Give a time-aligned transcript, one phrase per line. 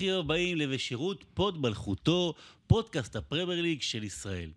[0.00, 2.34] וברוכים הבאים לבשירות פוד מלכותו,
[2.66, 4.50] פודקאסט הפרמייר ליג של ישראל.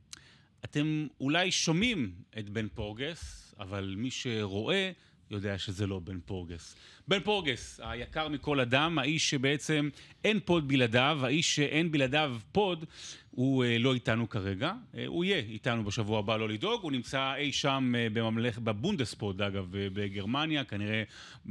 [0.65, 4.91] אתם אולי שומעים את בן פורגס, אבל מי שרואה
[5.31, 6.75] יודע שזה לא בן פורגס.
[7.07, 9.89] בן פורגס, היקר מכל אדם, האיש שבעצם
[10.23, 12.85] אין פוד בלעדיו, האיש שאין בלעדיו פוד,
[13.35, 14.73] הוא אה, לא איתנו כרגע.
[14.97, 16.83] אה, הוא יהיה איתנו בשבוע הבא, לא לדאוג.
[16.83, 21.03] הוא נמצא אי שם אה, בממלכת, בבונדספוד, אגב, בגרמניה, כנראה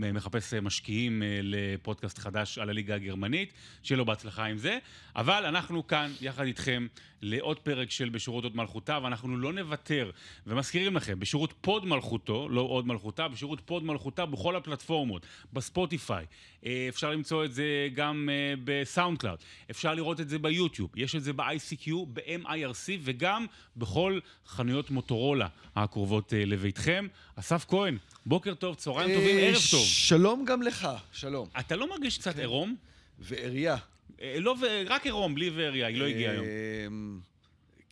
[0.03, 3.53] אה, מחפש משקיעים לפודקאסט חדש על הליגה הגרמנית.
[3.83, 4.79] שיהיה לו בהצלחה עם זה.
[5.17, 6.87] אבל אנחנו כאן, יחד איתכם,
[7.23, 10.11] לעוד פרק של בשירות הוד מלכותה, ואנחנו לא נוותר.
[10.47, 16.27] ומזכירים לכם, בשירות פוד מלכותו, לא הוד מלכותה, בשירות פוד מלכותה בכל הפלטפורמות, בספוטיפיי.
[16.67, 19.39] אה, אפשר למצוא את זה גם אה, בסאונד קלאוד.
[19.71, 20.91] אפשר לראות את זה ביוטיוב.
[20.97, 27.07] יש את זה ב-ICQ, ב-MIRC, וגם בכל חנויות מוטורולה הקרובות אה, לביתכם.
[27.37, 29.85] אסף כהן, בוקר טוב, צהריים טובים, ערב טוב.
[29.85, 31.49] שלום גם לך, שלום.
[31.61, 32.77] אתה לא מרגיש קצת עירום?
[33.19, 33.77] ועריה.
[34.23, 34.55] לא,
[34.87, 36.47] רק עירום, בלי ועריה, היא לא הגיעה היום.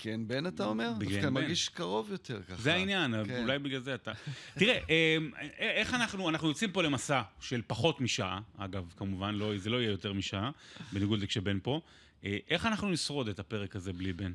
[0.07, 0.93] אמ, כן, בן אתה אומר?
[0.99, 1.29] דווקא.
[1.31, 2.63] מרגיש קרוב יותר ככה.
[2.63, 3.43] זה העניין, כן.
[3.43, 4.13] אולי בגלל זה אתה...
[4.55, 5.17] תראה, אה,
[5.59, 9.91] איך אנחנו, אנחנו יוצאים פה למסע של פחות משעה, אגב, כמובן, לא, זה לא יהיה
[9.91, 10.51] יותר משעה,
[10.93, 11.81] בניגוד לכשבן פה.
[12.23, 14.33] איך אנחנו נשרוד את הפרק הזה בלי בן?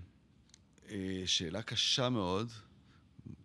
[1.26, 2.52] שאלה קשה מאוד.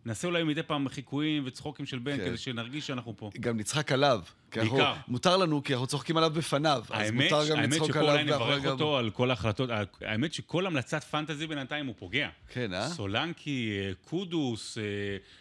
[0.05, 2.25] נעשה אולי מדי פעם חיקויים וצחוקים של בן, כן.
[2.25, 3.31] כדי שנרגיש שאנחנו פה.
[3.41, 4.21] גם נצחק עליו.
[4.51, 4.95] כי אנחנו- בעיקר.
[5.09, 6.85] מותר לנו, כי אנחנו צוחקים עליו בפניו.
[6.91, 8.13] אז האמת, מותר גם האמת לצחוק שפה עליו.
[8.13, 12.29] אולי ואחרי נברך גם- אותו על כל ההחלטות, האמת שכל המלצת פנטזי בינתיים הוא פוגע.
[12.49, 12.89] כן, אה?
[12.89, 14.79] סולנקי, אה, קודוס...
[14.79, 14.83] אה,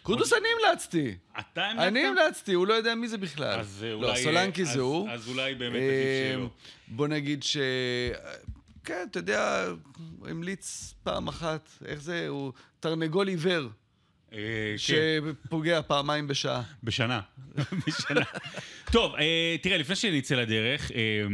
[0.02, 1.14] קודוס אני המלצתי.
[1.40, 1.86] אתה המלצת?
[1.88, 3.60] אני המלצתי, הוא לא יודע מי זה בכלל.
[3.60, 4.22] אז אה, לא, אולי...
[4.22, 5.10] סולנקי אז- זה הוא.
[5.10, 6.48] אז אולי באמת אה, שלא.
[6.88, 7.56] בוא נגיד ש...
[8.84, 9.66] כן, אתה יודע,
[10.24, 12.28] המליץ פעם אחת, איך זה?
[12.28, 13.68] הוא תרנגול עיוור.
[14.76, 16.62] שפוגע פעמיים בשעה.
[16.82, 17.20] בשנה.
[17.86, 18.24] בשנה.
[18.92, 21.26] טוב, אה, תראה, לפני שנצא לדרך, אה,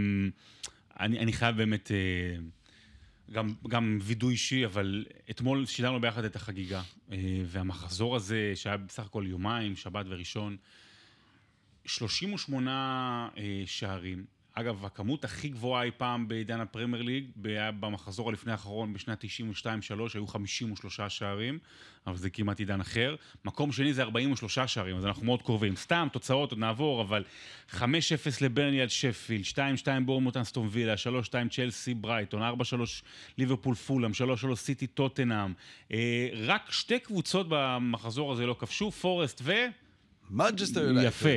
[1.01, 2.37] אני, אני חייב באמת אה,
[3.33, 9.07] גם, גם וידוי אישי, אבל אתמול שילמנו ביחד את החגיגה, אה, והמחזור הזה, שהיה בסך
[9.07, 10.57] הכל יומיים, שבת וראשון,
[11.85, 14.36] 38 אה, שערים.
[14.59, 17.25] אגב, הכמות הכי גבוהה אי פעם בעידן הפרמייר ליג,
[17.81, 19.27] במחזור הלפני האחרון בשנת 92-3,
[20.15, 21.59] היו 53 שערים,
[22.07, 23.17] אבל זה כמעט עידן אחר.
[23.45, 25.77] מקום שני זה 43 שערים, אז אנחנו מאוד קרובים.
[25.77, 27.25] סתם, תוצאות, עוד נעבור, אבל
[27.73, 27.81] 5-0
[28.41, 29.57] לברנלי על שפילד, 2-2
[30.05, 32.45] בורמוט אנסטון וילה, 3-2 צ'לסי ברייטון, 4-3
[33.39, 34.11] ליברפול פולאם,
[34.53, 35.53] 3-3 סיטי טוטנאם.
[35.93, 39.53] אה, רק שתי קבוצות במחזור הזה לא כבשו, פורסט ו...
[40.31, 41.09] מנג'סטר יונייטד.
[41.09, 41.29] יפה.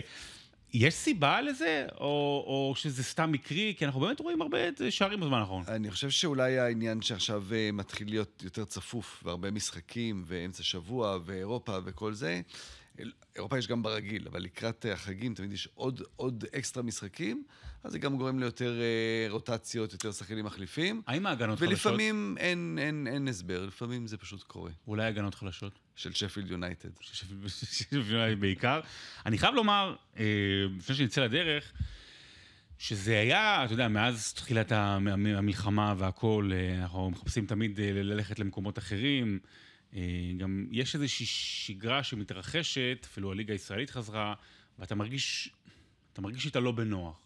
[0.73, 3.73] יש סיבה לזה, או, או שזה סתם מקרי?
[3.77, 4.57] כי אנחנו באמת רואים הרבה
[4.89, 5.63] שערים בזמן האחרון.
[5.67, 11.77] אני חושב שאולי העניין שעכשיו אה, מתחיל להיות יותר צפוף, והרבה משחקים, ואמצע שבוע, ואירופה
[11.85, 12.41] וכל זה.
[13.35, 17.43] אירופה יש גם ברגיל, אבל לקראת אה, החגים תמיד יש עוד, עוד אקסטרה משחקים,
[17.83, 21.01] אז זה גם גורם ליותר אה, רוטציות, יותר שחקנים מחליפים.
[21.07, 21.71] האם ההגנות חלשות?
[21.73, 24.71] ולפעמים אין, אין, אין הסבר, לפעמים זה פשוט קורה.
[24.87, 25.79] אולי הגנות חלשות?
[25.95, 26.89] של שפילד יונייטד.
[28.11, 28.79] אולי בעיקר.
[29.25, 30.23] אני חייב לומר, אה,
[30.77, 31.71] לפני שנצא לדרך,
[32.77, 37.91] שזה היה, אתה יודע, מאז תחילת המ- המ- המלחמה והכול, אה, אנחנו מחפשים תמיד אה,
[37.93, 39.39] ללכת למקומות אחרים.
[39.95, 40.01] אה,
[40.37, 44.33] גם יש איזושהי שגרה שמתרחשת, אפילו הליגה הישראלית חזרה,
[44.79, 45.49] ואתה מרגיש,
[46.13, 47.21] אתה מרגיש שאתה לא בנוח.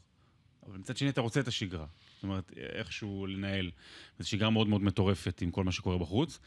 [0.66, 1.86] אבל מצד שני אתה רוצה את השגרה.
[2.16, 3.72] זאת אומרת, איכשהו לנהל.
[4.20, 6.40] זו שגרה מאוד מאוד מטורפת עם כל מה שקורה בחוץ.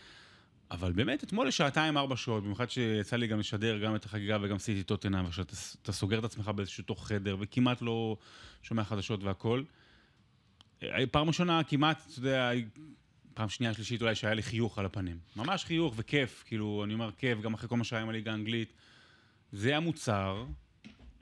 [0.70, 4.58] אבל באמת, אתמול לשעתיים, ארבע שעות, במיוחד שיצא לי גם לשדר גם את החגיגה וגם
[4.58, 8.16] סיטי טוטנאם, ושאתה אתה סוגר את עצמך באיזשהו תוך חדר, וכמעט לא
[8.62, 9.62] שומע חדשות והכל.
[10.82, 12.50] אה, פעם ראשונה כמעט, אתה יודע,
[13.36, 15.18] פעם שנייה, שלישית אולי, שהיה לי חיוך על הפנים.
[15.36, 18.72] ממש חיוך וכיף, כאילו, אני אומר כיף, גם אחרי כל מה שהיה עם הליגה האנגלית.
[19.52, 20.44] זה המוצר,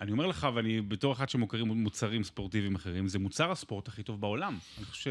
[0.01, 4.21] אני אומר לך, ואני בתור אחד שמוכרים מוצרים ספורטיביים אחרים, זה מוצר הספורט הכי טוב
[4.21, 4.59] בעולם.
[4.79, 5.11] אני חושב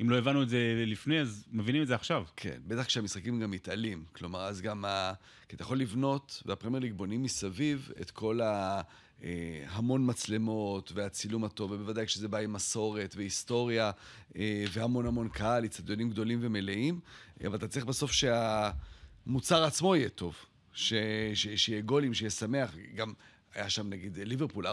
[0.00, 2.24] שאם לא הבנו את זה לפני, אז מבינים את זה עכשיו.
[2.36, 4.04] כן, בטח כשהמשחקים גם מתעלים.
[4.12, 5.12] כלומר, אז גם ה...
[5.48, 8.80] כי אתה יכול לבנות, והפרמייר ליג בונים מסביב את כל ה...
[9.24, 13.90] אה, המון מצלמות והצילום הטוב, ובוודאי כשזה בא עם מסורת והיסטוריה
[14.36, 17.00] אה, והמון המון קהל, אצטדיונים גדולים ומלאים,
[17.46, 20.36] אבל אתה צריך בסוף שהמוצר עצמו יהיה טוב,
[20.72, 20.94] ש...
[21.34, 21.48] ש...
[21.56, 23.12] שיהיה גולים, שיהיה שמח, גם...
[23.54, 24.70] היה שם נגיד ליברפול 4-3,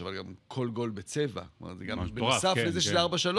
[0.00, 1.42] אבל גם כל גול בצבע.
[1.58, 3.10] כלומר, זה גם בנוסף כן, לזה כן.
[3.16, 3.36] שזה 4-3,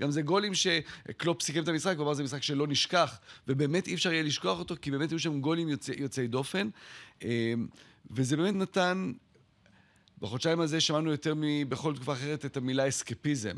[0.00, 3.18] גם זה גולים שקלופ סיכם את המשחק, ואמר זה משחק שלא נשכח,
[3.48, 6.68] ובאמת אי אפשר יהיה לשכוח אותו, כי באמת היו שם גולים יוצא, יוצאי דופן,
[7.22, 7.54] אה,
[8.10, 9.12] וזה באמת נתן,
[10.20, 13.56] בחודשיים הזה שמענו יותר מבכל תקופה אחרת את המילה אסקפיזם.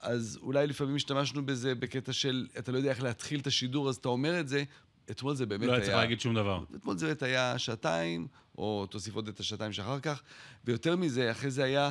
[0.00, 3.96] אז אולי לפעמים השתמשנו בזה בקטע של, אתה לא יודע איך להתחיל את השידור, אז
[3.96, 4.64] אתה אומר את זה,
[5.10, 5.76] אתמול זה באמת לא היה...
[5.76, 6.64] היה צריך להגיד שום דבר.
[6.76, 8.26] אתמול זה באמת היה שעתיים,
[8.58, 10.22] או תוסיף עוד את השעתיים שאחר כך,
[10.64, 11.90] ויותר מזה, אחרי זה היה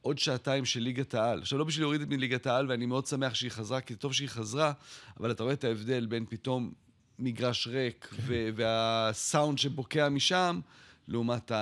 [0.00, 1.38] עוד שעתיים של ליגת העל.
[1.38, 4.28] עכשיו, לא בשביל להוריד את מליגת העל, ואני מאוד שמח שהיא חזרה, כי טוב שהיא
[4.28, 4.72] חזרה,
[5.20, 6.72] אבל אתה רואה את ההבדל בין פתאום
[7.18, 8.32] מגרש ריק, כן.
[8.54, 10.60] והסאונד שבוקע משם,
[11.08, 11.52] לעומת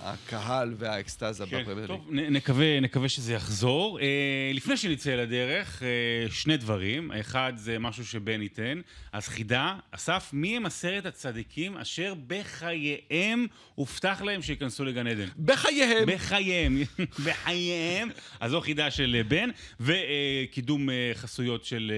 [0.00, 2.00] הקהל והאקסטזה כן, בפרמייר ליג.
[2.00, 4.00] טוב, נקווה, נקווה שזה יחזור.
[4.00, 7.10] אה, לפני שנצא לדרך, אה, שני דברים.
[7.10, 8.80] האחד זה משהו שבן ייתן.
[9.12, 15.26] אז חידה, אסף, מי הם עשרת הצדיקים אשר בחייהם הובטח להם שייכנסו לגן עדן?
[15.44, 16.04] בחייהם.
[16.06, 16.82] בחייהם,
[17.26, 18.08] בחייהם.
[18.40, 19.50] אז זו חידה של בן,
[19.80, 21.92] וקידום אה, חסויות של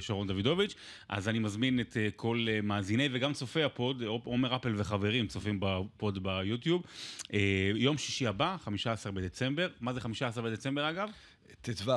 [0.00, 0.74] שרון דוידוביץ'.
[1.08, 6.82] אז אני מזמין את כל מאזיני וגם צופי הפוד, עומר אפל וחברים צופים בפוד ביוטיוב.
[7.32, 9.68] אה, יום שישי הבא, 15 בדצמבר.
[9.80, 11.08] מה זה 15 בדצמבר אגב?
[11.60, 11.92] ט"ו.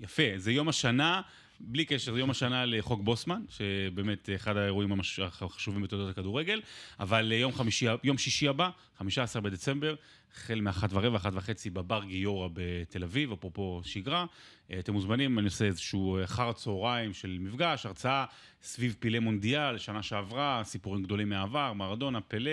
[0.00, 1.22] יפה, זה יום השנה,
[1.60, 6.60] בלי קשר, זה יום השנה לחוק בוסמן, שבאמת אחד האירועים החשובים בתולדות הכדורגל,
[7.00, 9.94] אבל יום, חמישי, יום שישי הבא, 15 בדצמבר,
[10.34, 14.26] החל מאחת ורבע, אחת וחצי בבר גיורא בתל אביב, אפרופו שגרה.
[14.70, 18.24] אה, אתם מוזמנים, אני עושה איזשהו אחר הצהריים של מפגש, הרצאה
[18.62, 22.50] סביב פילי מונדיאל, שנה שעברה, סיפורים גדולים מהעבר, מרדונה, פלא,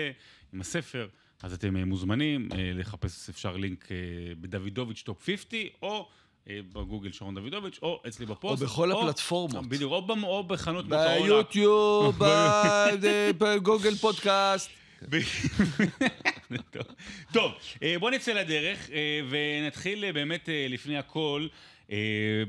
[0.52, 1.08] עם הספר.
[1.42, 3.88] אז אתם אה, מוזמנים אה, לחפש, אפשר לינק
[4.40, 6.08] בדוידוביץ' top 50, או
[6.46, 8.62] בגוגל שרון דוידוביץ', או אצלי בפוסט.
[8.62, 9.66] או בכל או, הפלטפורמות.
[9.66, 11.22] בדיוק, או, או בחנות מוטורולה.
[11.22, 12.18] ביוטיוב,
[13.38, 14.70] בגוגל פודקאסט.
[17.32, 17.52] טוב,
[18.00, 18.90] בואו נצא לדרך
[19.30, 21.46] ונתחיל באמת לפני הכל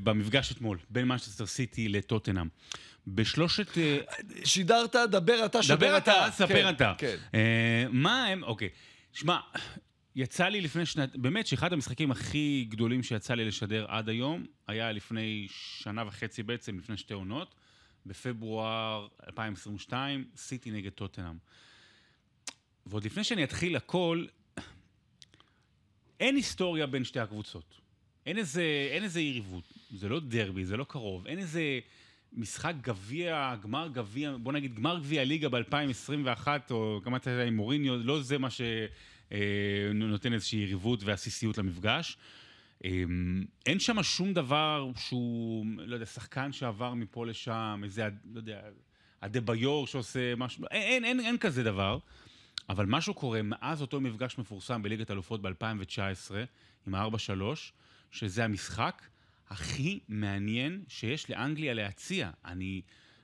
[0.04, 2.48] במפגש אתמול בין מנצ'סטר סיטי לטוטנאם.
[3.16, 3.78] בשלושת...
[4.44, 5.86] שידרת, דבר אתה, שבר אתה.
[5.86, 6.94] דבר אתה, ספר כן, אתה.
[6.98, 7.16] כן.
[7.92, 8.70] מה הם, אוקיי.
[9.14, 9.40] שמע,
[10.16, 11.16] יצא לי לפני שנת...
[11.16, 16.78] באמת שאחד המשחקים הכי גדולים שיצא לי לשדר עד היום, היה לפני שנה וחצי בעצם,
[16.78, 17.56] לפני שתי עונות,
[18.06, 21.38] בפברואר 2022, סיטי נגד טוטנאם.
[22.86, 24.26] ועוד לפני שאני אתחיל הכל,
[26.20, 27.82] אין היסטוריה בין שתי הקבוצות.
[28.26, 29.64] אין איזה, אין איזה יריבות.
[29.92, 31.28] זה לא דרבי, זה לא קרוב.
[31.28, 31.80] אין איזה
[32.34, 37.56] משחק גביע, גמר גביע, בוא נגיד גמר גביע ליגה ב-2021, או כמה אתה יודע עם
[37.56, 42.18] מוריניו, לא זה מה שנותן איזושהי יריבות ועסיסיות למפגש.
[42.84, 48.60] אמ, אין שם שום דבר שהוא, לא יודע, שחקן שעבר מפה לשם, איזה, לא יודע,
[49.22, 52.00] הדה ביור שעושה משהו, אין, אין, אין, אין כזה דבר.
[52.70, 56.32] אבל משהו קורה מאז אותו מפגש מפורסם בליגת אלופות ב-2019,
[56.88, 57.42] עם ה-4-3,
[58.12, 59.02] שזה המשחק
[59.50, 62.30] הכי מעניין שיש לאנגליה להציע.
[62.46, 62.82] אני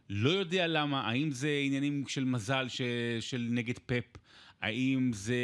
[0.10, 2.82] לא יודע למה, האם זה עניינים של מזל ש...
[3.20, 4.18] של נגד פפ,
[4.62, 5.36] האם זה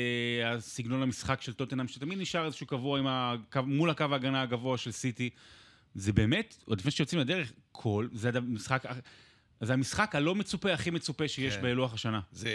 [0.45, 5.29] הסגנון המשחק של טוטנאם, שתמיד נשאר איזשהו קבוע הקו, מול הקו ההגנה הגבוה של סיטי.
[5.95, 8.83] זה באמת, עוד לפני שיוצאים לדרך, כל, זה המשחק,
[9.61, 11.61] זה המשחק הלא מצופה, הכי מצופה שיש כן.
[11.61, 12.19] בלוח השנה.
[12.31, 12.51] זה,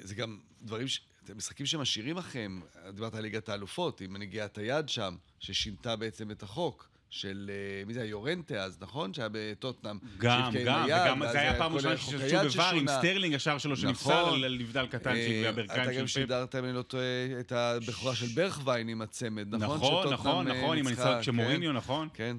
[0.00, 1.00] זה גם דברים, ש...
[1.26, 2.60] זה משחקים שמשאירים לכם,
[2.94, 6.93] דיברת על ליגת האלופות, עם מנהיגיית היד שם, ששינתה בעצם את החוק.
[7.14, 9.14] של, אה, מי זה, יורנטה אז, נכון?
[9.14, 9.98] שהיה בטוטנאם.
[10.18, 14.44] גם, גם, וגם זה היה פעם ראשונה ששוב בבר עם סטרלינג, ישר שלו שנפסל נכון.
[14.44, 15.90] על נבדל קטן שהגביע ברכיים של פפ.
[15.90, 19.76] אתה גם שידרת, אם אני לא טועה, את הבכורה של ברכווין עם הצמד, נכון?
[19.76, 22.08] נכון, נכון, אה, נכון, עם הניסיון של מוריניו, כן, נכון.
[22.14, 22.36] כן.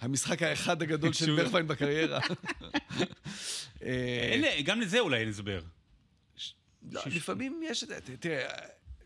[0.00, 2.20] המשחק האחד הגדול של ברכווין בקריירה.
[4.64, 5.60] גם לזה אולי אין הסבר.
[6.92, 8.48] לא, לפעמים יש את זה, תראה...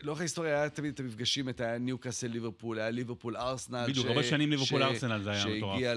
[0.04, 3.87] לאורך ההיסטוריה היה תמיד את המפגשים, את היה ניוקאסל ליברפול, היה ליברפול ארסנל.
[3.88, 5.78] בדיוק, הרבה שנים ליברפול ארסנל זה היה מטורף.
[5.78, 5.94] שהגיע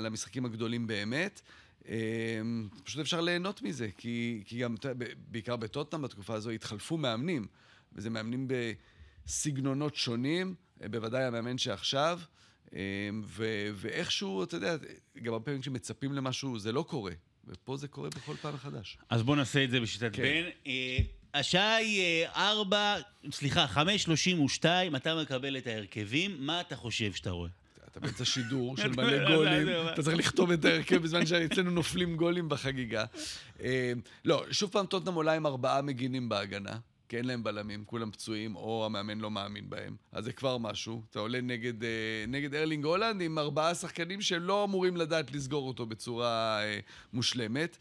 [0.00, 1.42] למשחקים הגדולים באמת.
[1.88, 4.74] אמ, פשוט אפשר ליהנות מזה, כי, כי גם,
[5.16, 7.46] בעיקר בטוטנאם בתקופה הזו, התחלפו מאמנים,
[7.92, 8.48] וזה מאמנים
[9.26, 10.54] בסגנונות שונים,
[10.90, 12.20] בוודאי המאמן שעכשיו,
[12.72, 12.78] אמ,
[13.24, 14.76] ו, ואיכשהו, אתה יודע,
[15.22, 17.12] גם הרבה פעמים כשמצפים למשהו, זה לא קורה,
[17.46, 18.98] ופה זה קורה בכל פעם מחדש.
[19.10, 20.22] אז בואו נעשה את זה בשיטת כן.
[20.22, 21.02] בן.
[21.34, 22.96] השעה היא אה, ארבע,
[23.32, 27.50] סליחה, חמש שלושים ושתיים, אתה מקבל את ההרכבים, מה אתה חושב שאתה רואה?
[27.90, 32.48] אתה באמצע שידור של מלא גולים, אתה צריך לכתוב את ההרכב בזמן שאצלנו נופלים גולים
[32.48, 33.04] בחגיגה.
[33.62, 33.92] אה,
[34.24, 36.76] לא, שוב פעם טוטנאם עולה עם ארבעה מגינים בהגנה.
[37.08, 39.96] כי אין להם בלמים, כולם פצועים, או המאמן לא מאמין בהם.
[40.12, 41.02] אז זה כבר משהו.
[41.10, 41.88] אתה עולה נגד, אה,
[42.28, 46.60] נגד ארלינג הולנד עם ארבעה שחקנים שלא אמורים לדעת לסגור אותו בצורה
[47.12, 47.78] מושלמת.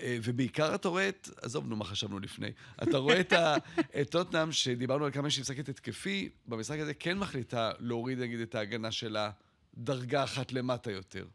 [0.00, 2.50] אה, ובעיקר אתה רואה את, עזוב נו מה חשבנו לפני,
[2.82, 3.32] אתה רואה את,
[4.00, 8.54] את טוטנאם, שדיברנו על כמה שהיא משחקת התקפי, במשחק הזה כן מחליטה להוריד נגיד את
[8.54, 9.30] ההגנה שלה
[9.76, 11.26] דרגה אחת למטה יותר.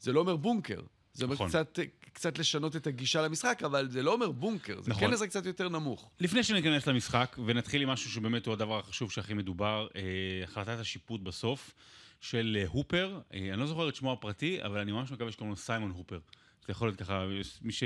[0.00, 0.80] זה לא אומר בונקר,
[1.12, 1.48] זה אומר נכון.
[1.48, 1.78] קצת,
[2.12, 5.00] קצת לשנות את הגישה למשחק, אבל זה לא אומר בונקר, זה נכון.
[5.00, 6.10] כן לזה קצת יותר נמוך.
[6.20, 10.00] לפני שניכנס למשחק, ונתחיל עם משהו שבאמת הוא הדבר החשוב שהכי מדובר, אה,
[10.44, 11.74] החלטת השיפוט בסוף
[12.20, 15.50] של אה, הופר, אה, אני לא זוכר את שמו הפרטי, אבל אני ממש מקווה שקוראים
[15.50, 16.18] לו סיימון הופר.
[16.66, 17.26] זה יכול להיות ככה,
[17.62, 17.82] מי ש...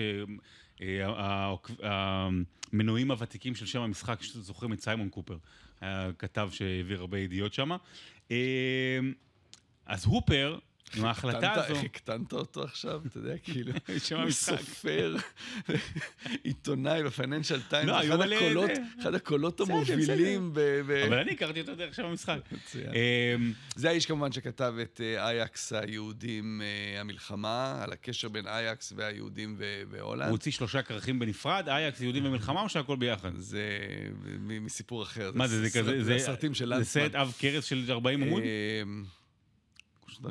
[0.82, 5.36] אה, המנויים הוותיקים של שם המשחק, זוכרים את סיימון קופר,
[5.80, 7.70] היה כתב שהעביר הרבה ידיעות שם.
[9.86, 10.58] אז הופר,
[10.96, 11.74] עם ההחלטה הזו...
[11.74, 13.02] איך הקטנת אותו עכשיו?
[13.06, 13.72] אתה יודע, כאילו,
[14.22, 15.16] הוא סופר,
[16.44, 17.98] עיתונאי בפייננשל לא,
[19.00, 20.52] אחד הקולות המובילים.
[21.06, 22.38] אבל אני הכרתי אותו דרך שם המשחק.
[22.74, 28.92] אמ, זה האיש כמובן שכתב את אה, אייקס היהודים אה, המלחמה, על הקשר בין אייקס
[28.96, 29.56] והיהודים
[29.90, 30.22] והולנד.
[30.22, 33.30] הוא הוציא שלושה כרכים בנפרד, אייקס, יהודים ומלחמה, או שהכל ביחד?
[33.36, 33.78] זה
[34.40, 35.30] מסיפור אחר.
[35.34, 36.18] מה זה, זה כזה, זה
[36.84, 38.42] סרט עב כרס של 40 עמוד?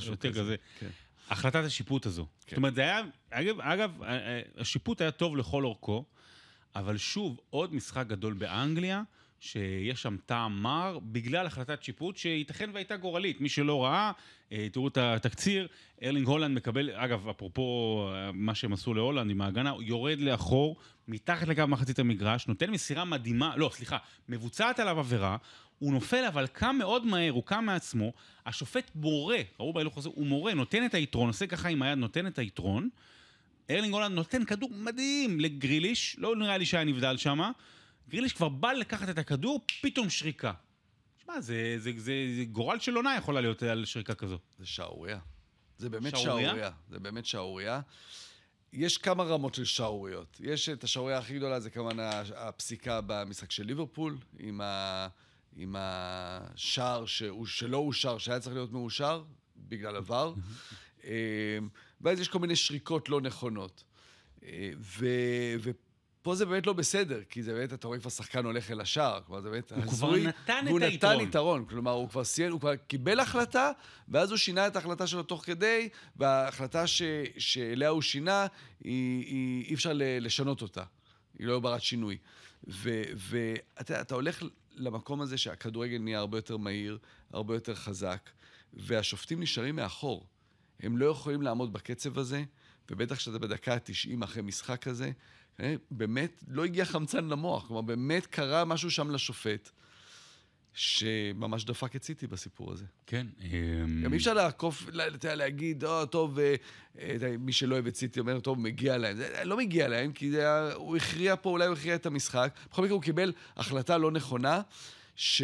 [0.08, 0.56] יותר כזה.
[0.80, 0.90] כן.
[1.30, 2.26] החלטת השיפוט הזו.
[2.26, 2.50] כן.
[2.50, 3.92] זאת אומרת, זה היה, אגב, אגב,
[4.58, 6.06] השיפוט היה טוב לכל אורכו,
[6.76, 9.02] אבל שוב, עוד משחק גדול באנגליה,
[9.44, 13.42] שיש שם טעם מר, בגלל החלטת שיפוט שייתכן והייתה גורלית.
[13.42, 14.12] מי שלא ראה,
[14.52, 15.68] אה, תראו את התקציר,
[16.04, 20.76] ארלינג הולנד מקבל, אגב, אפרופו אה, מה שהם עשו להולנד עם ההגנה, יורד לאחור,
[21.08, 23.98] מתחת לקו מחצית המגרש, נותן מסירה מדהימה, לא, סליחה,
[24.30, 25.38] מבוצעת עליו עבירה,
[25.80, 28.14] הוא נופל אבל קם מאוד מהר, הוא קם מעצמו,
[28.46, 32.28] השופט מורה, ראו בהילוך הזה, הוא מורה, נותן את היתרון, עושה ככה עם היד, נותן
[32.28, 32.90] את היתרון.
[33.70, 37.52] ארלינג הולנד נותן כדור מדהים לגריליש, לא נראה לי שהיה נבדל שם.
[38.10, 40.54] גריליש כבר בא לקחת את הכדור, פתאום שריקה.
[41.24, 44.38] שמע, זה, זה, זה, זה גורל של עונה יכולה להיות על שריקה כזו.
[44.60, 45.20] זה שערוריה.
[45.78, 46.72] זה באמת שערוריה.
[46.90, 47.82] זה באמת שערוריה.
[48.74, 50.38] יש כמה רמות של שערוריות.
[50.40, 51.98] יש את השערוריה הכי גדולה, זה כמובן
[52.36, 55.08] הפסיקה במשחק של ליברפול, עם ה...
[55.56, 59.24] עם השער שהוא, שלא אושר, שהיה צריך להיות מאושר,
[59.58, 60.34] בגלל עבר.
[61.04, 61.10] אמ,
[62.02, 63.84] ואז יש כל מיני שריקות לא נכונות.
[64.44, 65.06] אה, ו,
[66.24, 69.20] ופה זה באמת לא בסדר, כי זה באמת, אתה רואה כבר שחקן הולך אל השער.
[69.26, 70.68] כלומר, זה באמת הוא כבר נתן את היתרון.
[70.68, 71.66] והוא נתן יתרון.
[71.66, 73.72] כלומר, הוא כבר סיים, הוא כבר קיבל החלטה,
[74.08, 77.02] ואז הוא שינה את ההחלטה שלו תוך כדי, וההחלטה ש,
[77.38, 78.48] שאליה הוא שינה,
[78.84, 80.84] היא, היא, אי אפשר לשנות אותה.
[81.40, 82.18] היא לא ברת שינוי.
[82.68, 84.44] ואתה אתה הולך
[84.76, 86.98] למקום הזה שהכדורגל נהיה הרבה יותר מהיר,
[87.34, 88.30] הרבה יותר חזק,
[88.74, 90.28] והשופטים נשארים מאחור.
[90.80, 92.44] הם לא יכולים לעמוד בקצב הזה,
[92.92, 95.12] ובטח כשאתה בדקה ה-90 אחרי משחק כזה,
[95.92, 97.68] באמת לא הגיע חמצן למוח.
[97.68, 99.70] כלומר, באמת קרה משהו שם לשופט.
[100.74, 102.86] שממש דפק את סיטי בסיפור הזה.
[103.08, 103.28] כן.
[104.04, 104.90] גם אי אפשר לעקוף,
[105.24, 106.56] להגיד, או, טוב, אה,
[107.00, 109.18] אה, מי שלא אוהב את סיטי אומר, טוב, מגיע להם.
[109.18, 110.32] זה לא מגיע להם, כי
[110.76, 112.54] הוא הכריע פה, אולי הוא הכריע את המשחק.
[112.72, 114.62] בכל מקרה, הוא קיבל החלטה לא נכונה,
[115.16, 115.42] ש...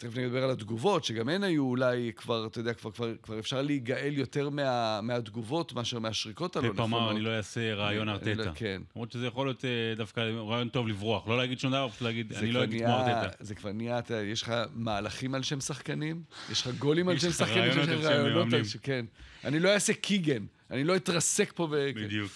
[0.00, 3.62] תכף נדבר על התגובות, שגם הן היו אולי כבר, אתה יודע, כבר, כבר, כבר אפשר
[3.62, 6.88] להיגאל יותר מה, מהתגובות מאשר מהשריקות הלא נכונות.
[6.88, 8.52] פפ אמר, אני לא אעשה רעיון ארטטה.
[8.54, 8.82] כן.
[8.96, 11.28] למרות שזה יכול להיות אה, דווקא רעיון טוב לברוח.
[11.28, 13.44] לא להגיד שום דבר, פשוט להגיד, אני לא אגיד כמו ארטטה.
[13.44, 17.30] זה כבר נהיה, אתה, יש לך מהלכים על שם שחקנים, יש לך גולים על שם
[17.30, 19.04] שחקנים, יש לך רעיונות על שם כן.
[19.44, 21.68] אני לא אעשה קיגן, אני לא אתרסק פה.
[21.94, 22.30] בדיוק.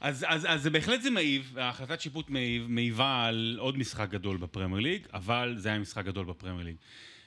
[0.00, 4.80] אז, אז, אז בהחלט זה מעיב, ההחלטת שיפוט מעיב, מעיבה על עוד משחק גדול בפרמייר
[4.80, 6.76] ליג, אבל זה היה משחק גדול בפרמייר ליג.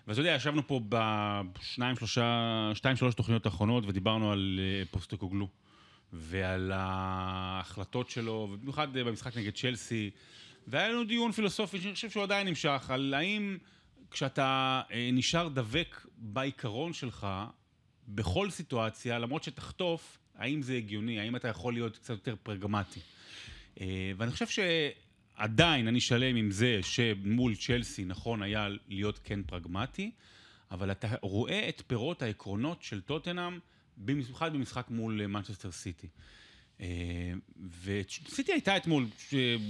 [0.08, 5.48] ואתה יודע, ישבנו פה בשניים, שלושה, שתיים, שלוש תוכניות האחרונות ודיברנו על אה, פוסטקוגלו
[6.14, 10.10] ועל ההחלטות שלו, ובמיוחד במשחק נגד צ'לסי,
[10.68, 13.58] והיה לנו דיון פילוסופי שאני חושב שהוא עדיין נמשך, על האם
[14.12, 17.28] כשאתה אה, נשאר דבק בעיקרון שלך,
[18.08, 23.00] בכל סיטואציה, למרות שתחטוף, האם זה הגיוני, האם אתה יכול להיות קצת יותר פרגמטי.
[23.82, 30.12] אה, ואני חושב שעדיין אני שלם עם זה שמול צ'לסי נכון היה להיות כן פרגמטי,
[30.72, 33.60] אבל אתה רואה את פירות העקרונות של טוטנאם,
[33.98, 36.08] במיוחד במשחק מול מנצ'סטר סיטי.
[36.82, 36.88] אה,
[37.84, 39.08] וסיטי הייתה אתמול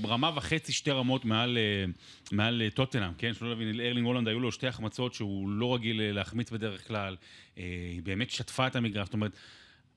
[0.05, 1.85] רמה וחצי, שתי רמות מעל, אה,
[2.31, 3.33] מעל טוטנאם, כן?
[3.33, 7.15] שלא להבין, ארלינג הולנד היו לו שתי החמצות שהוא לא רגיל להחמיץ בדרך כלל.
[7.55, 9.37] היא באמת שטפה את המגרש, זאת אומרת...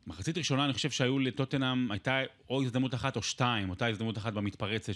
[0.07, 2.21] מחצית ראשונה אני חושב שהיו לטוטנאם, הייתה
[2.51, 4.93] או הזדמנות אחת או שתיים, אותה הזדמנות אחת במתפרצת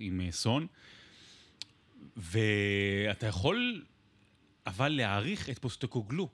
[0.00, 0.66] עם אה, סון.
[2.16, 3.84] ואתה יכול
[4.66, 6.28] אבל להעריך את פוסטקוגלו.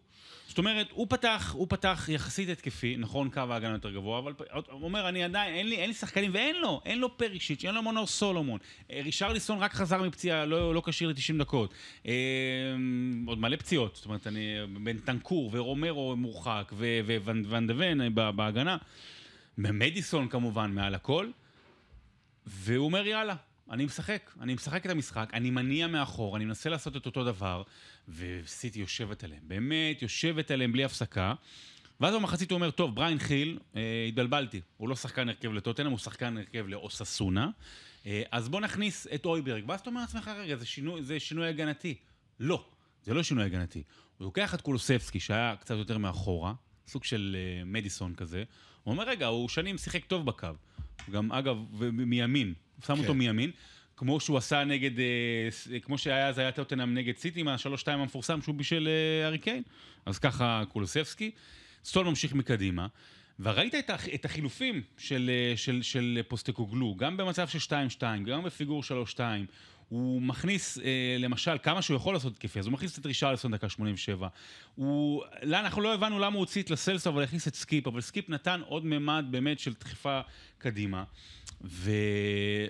[0.58, 4.32] זאת אומרת, הוא פתח, הוא פתח יחסית התקפי, נכון, קו ההגנה יותר גבוה, אבל
[4.70, 7.74] הוא אומר, אני עדיין, אין לי, אין לי שחקנים, ואין לו, אין לו פרישיץ', אין
[7.74, 8.58] לו מונור סולומון.
[8.92, 11.74] אה, רישרליסון רק חזר מפציעה, לא, לא כשיר ל-90 דקות.
[12.06, 12.12] אה,
[13.26, 16.72] עוד מלא פציעות, זאת אומרת, אני, בין טנקור ורומרו מורחק,
[17.46, 18.76] וואן דה ון אה, בהגנה.
[19.58, 21.30] מדיסון כמובן, מעל הכל.
[22.46, 23.34] והוא אומר, יאללה,
[23.70, 27.62] אני משחק, אני משחק את המשחק, אני מניע מאחור, אני מנסה לעשות את אותו דבר,
[28.08, 31.34] וסיטי יושבת עליהם, באמת יושבת עליהם בלי הפסקה.
[32.00, 35.98] ואז במחצית הוא אומר, טוב, בריין חיל, אה, התבלבלתי, הוא לא שחקן הרכב לטוטנאם, הוא
[35.98, 37.50] שחקן הרכב לאוססונה,
[38.06, 39.64] אה, אז בוא נכניס את אויברג.
[39.68, 41.94] ואז אתה אומר לעצמך, רגע, זה שינוי, זה שינוי הגנתי.
[42.40, 42.64] לא,
[43.02, 43.82] זה לא שינוי הגנתי.
[44.18, 46.54] הוא לוקח את קולוספסקי, שהיה קצת יותר מאחורה,
[46.87, 48.44] סוג של אה, מדיסון כזה,
[48.82, 50.48] הוא אומר, רגע, הוא שנים שיחק טוב בקו.
[51.10, 51.56] גם, אגב,
[51.92, 52.54] מימין.
[52.87, 53.00] שם כן.
[53.00, 53.50] אותו מימין.
[53.97, 58.54] כמו שהוא עשה נגד, אה, כמו שהיה, אז היה טוטנאם נגד סיטי, מהשלוש-שתיים המפורסם שהוא
[58.54, 58.88] בישל
[59.25, 59.62] הארי קיין.
[60.06, 61.30] אז ככה קולוסבסקי.
[61.85, 62.87] סטול ממשיך מקדימה.
[63.40, 67.58] וראית את, הח, את החילופים של, של, של פוסטקוגלו, גם במצב של
[67.99, 68.82] 2-2, גם בפיגור
[69.14, 69.20] 3-2.
[69.88, 73.68] הוא מכניס, אה, למשל, כמה שהוא יכול לעשות התקפי, אז הוא מכניס את רישרלסון דקה
[73.68, 74.28] 87.
[74.75, 78.00] הוא, לא, אנחנו לא הבנו למה הוא הוציא את לסלסו, אבל הכניס את סקיפ, אבל
[78.00, 80.21] סקיפ נתן עוד ממד באמת של דחיפה
[80.59, 81.04] קדימה.
[81.64, 81.90] ו...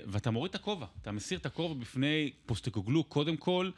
[0.06, 3.70] ואתה מוריד את הכובע, אתה מסיר את הכובע בפני פוסטקוגלו, קודם כל,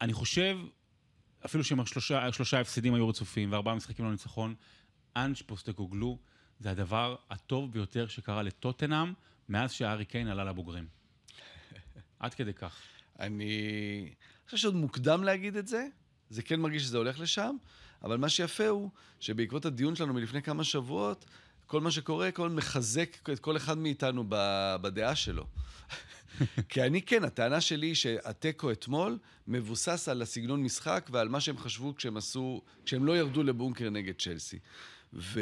[0.00, 0.58] אני חושב,
[1.44, 4.54] אפילו שהם שלושה, שלושה הפסדים היו רצופים וארבעה משחקים לא ניצחון,
[5.16, 6.18] אנג' פוסטקוגלו
[6.60, 9.12] זה הדבר הטוב ביותר שקרה לטוטנאם
[9.48, 10.99] מאז שארי קיין עלה לבוגרים.
[12.20, 12.76] עד כדי כך.
[13.20, 14.12] אני
[14.44, 15.86] חושב שעוד מוקדם להגיד את זה,
[16.30, 17.56] זה כן מרגיש שזה הולך לשם,
[18.02, 21.24] אבל מה שיפה הוא שבעקבות הדיון שלנו מלפני כמה שבועות,
[21.66, 24.24] כל מה שקורה, כל מחזק את כל אחד מאיתנו
[24.82, 25.46] בדעה שלו.
[26.68, 31.58] כי אני כן, הטענה שלי היא שהתיקו אתמול מבוסס על הסגנון משחק ועל מה שהם
[31.58, 34.58] חשבו כשהם עשו, כשהם לא ירדו לבונקר נגד צ'לסי.
[35.12, 35.40] ו...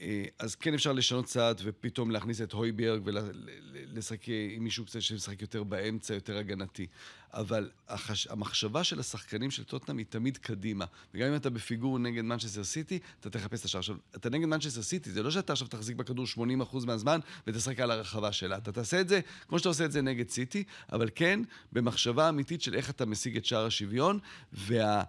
[0.00, 5.42] אה, אז כן אפשר לשנות צעד ופתאום להכניס את הויברג ולשחק עם מישהו קצת שמשחק
[5.42, 6.86] יותר באמצע, יותר הגנתי.
[7.32, 8.26] אבל החש...
[8.26, 10.84] המחשבה של השחקנים של טוטנאם היא תמיד קדימה.
[11.14, 13.78] וגם אם אתה בפיגור נגד מנצ'סטר סיטי, אתה תחפש את השער.
[13.78, 17.90] עכשיו, אתה נגד מנצ'סטר סיטי, זה לא שאתה עכשיו תחזיק בכדור 80% מהזמן ותשחק על
[17.90, 18.56] הרחבה שלה.
[18.56, 21.40] אתה תעשה את זה כמו שאתה עושה את זה נגד סיטי, אבל כן,
[21.72, 24.18] במחשבה אמיתית של איך אתה משיג את שער השוויון,
[24.52, 25.02] וה...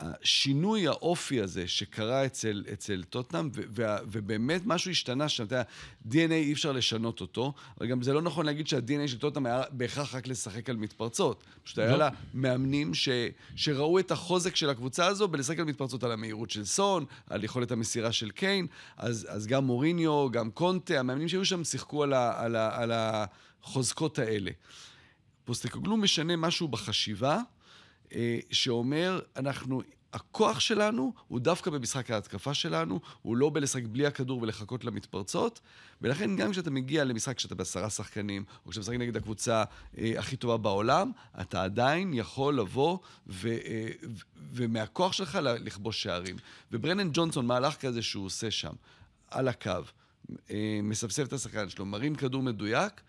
[0.00, 3.50] השינוי האופי הזה שקרה אצל, אצל טוטנאם,
[4.10, 8.22] ובאמת משהו השתנה שם, אתה יודע, DNA אי אפשר לשנות אותו, אבל גם זה לא
[8.22, 11.44] נכון להגיד שה-DNA של טוטנאם היה בהכרח רק לשחק על מתפרצות.
[11.62, 11.96] פשוט היה לא.
[11.96, 13.08] לה מאמנים ש,
[13.56, 17.72] שראו את החוזק של הקבוצה הזו בלשחק על מתפרצות, על המהירות של סון, על יכולת
[17.72, 22.44] המסירה של קיין, אז, אז גם מוריניו, גם קונטה, המאמנים שהיו שם שיחקו על, ה,
[22.44, 24.50] על, ה, על החוזקות האלה.
[25.44, 27.40] פוסטקוגלו משנה משהו בחשיבה.
[28.14, 34.42] אה, שאומר, אנחנו, הכוח שלנו הוא דווקא במשחק ההתקפה שלנו, הוא לא בלשחק בלי הכדור
[34.42, 35.60] ולחכות למתפרצות,
[36.02, 39.64] ולכן גם כשאתה מגיע למשחק כשאתה בעשרה שחקנים, או כשאתה משחק נגד הקבוצה
[39.98, 44.20] אה, הכי טובה בעולם, אתה עדיין יכול לבוא ו, אה, ו,
[44.52, 46.36] ומהכוח שלך לכבוש שערים.
[46.72, 48.72] וברנן ג'ונסון, מהלך כזה שהוא עושה שם,
[49.30, 49.72] על הקו,
[50.50, 53.00] אה, מסבסב את השחקן שלו, מרים כדור מדויק,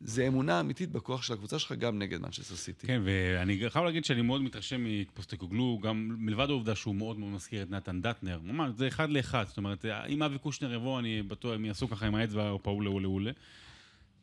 [0.00, 2.86] זה אמונה אמיתית בכוח של הקבוצה שלך גם נגד מנצ'סטר סיטי.
[2.86, 7.62] כן, ואני חייב להגיד שאני מאוד מתרשם מפוסטקוגלו, גם מלבד העובדה שהוא מאוד מאוד מזכיר
[7.62, 11.54] את נתן דטנר, ממש, זה אחד לאחד, זאת אומרת, אם אבי קושנר יבוא, אני בטוח,
[11.54, 13.30] הם יעשו ככה עם האצבע או פעולה אולה אולה.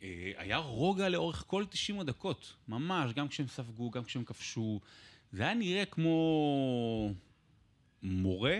[0.04, 4.80] אה, היה רוגע לאורך כל 90 הדקות, ממש, גם כשהם ספגו, גם כשהם כבשו.
[5.32, 7.14] זה היה נראה כמו
[8.04, 8.58] מורה,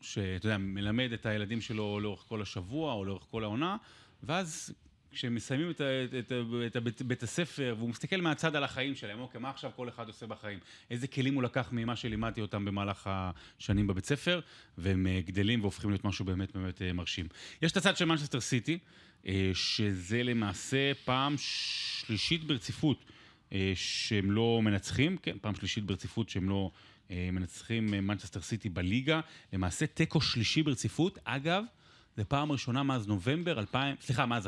[0.00, 3.76] שאתה יודע, מלמד את הילדים שלו לאורך כל השבוע או לאורך כל העונה,
[4.22, 4.74] ואז
[5.14, 6.32] כשהם מסיימים את, את,
[6.66, 10.06] את, את בית הספר, והוא מסתכל מהצד על החיים שלהם, אוקיי, מה עכשיו כל אחד
[10.06, 10.58] עושה בחיים?
[10.90, 14.40] איזה כלים הוא לקח ממה שלימדתי אותם במהלך השנים בבית ספר,
[14.78, 17.26] והם אה, גדלים והופכים להיות משהו באמת באמת אה, מרשים.
[17.62, 18.78] יש את הצד של מנצ'סטר סיטי,
[19.26, 23.04] אה, שזה למעשה פעם שלישית ברציפות
[23.74, 26.70] שהם לא מנצחים, כן, פעם שלישית ברציפות שהם לא
[27.10, 29.20] מנצחים מנצ'סטר סיטי בליגה,
[29.52, 31.64] למעשה תיקו שלישי ברציפות, אגב,
[32.16, 34.46] זה פעם ראשונה מאז נובמבר 2000, סליחה, מאז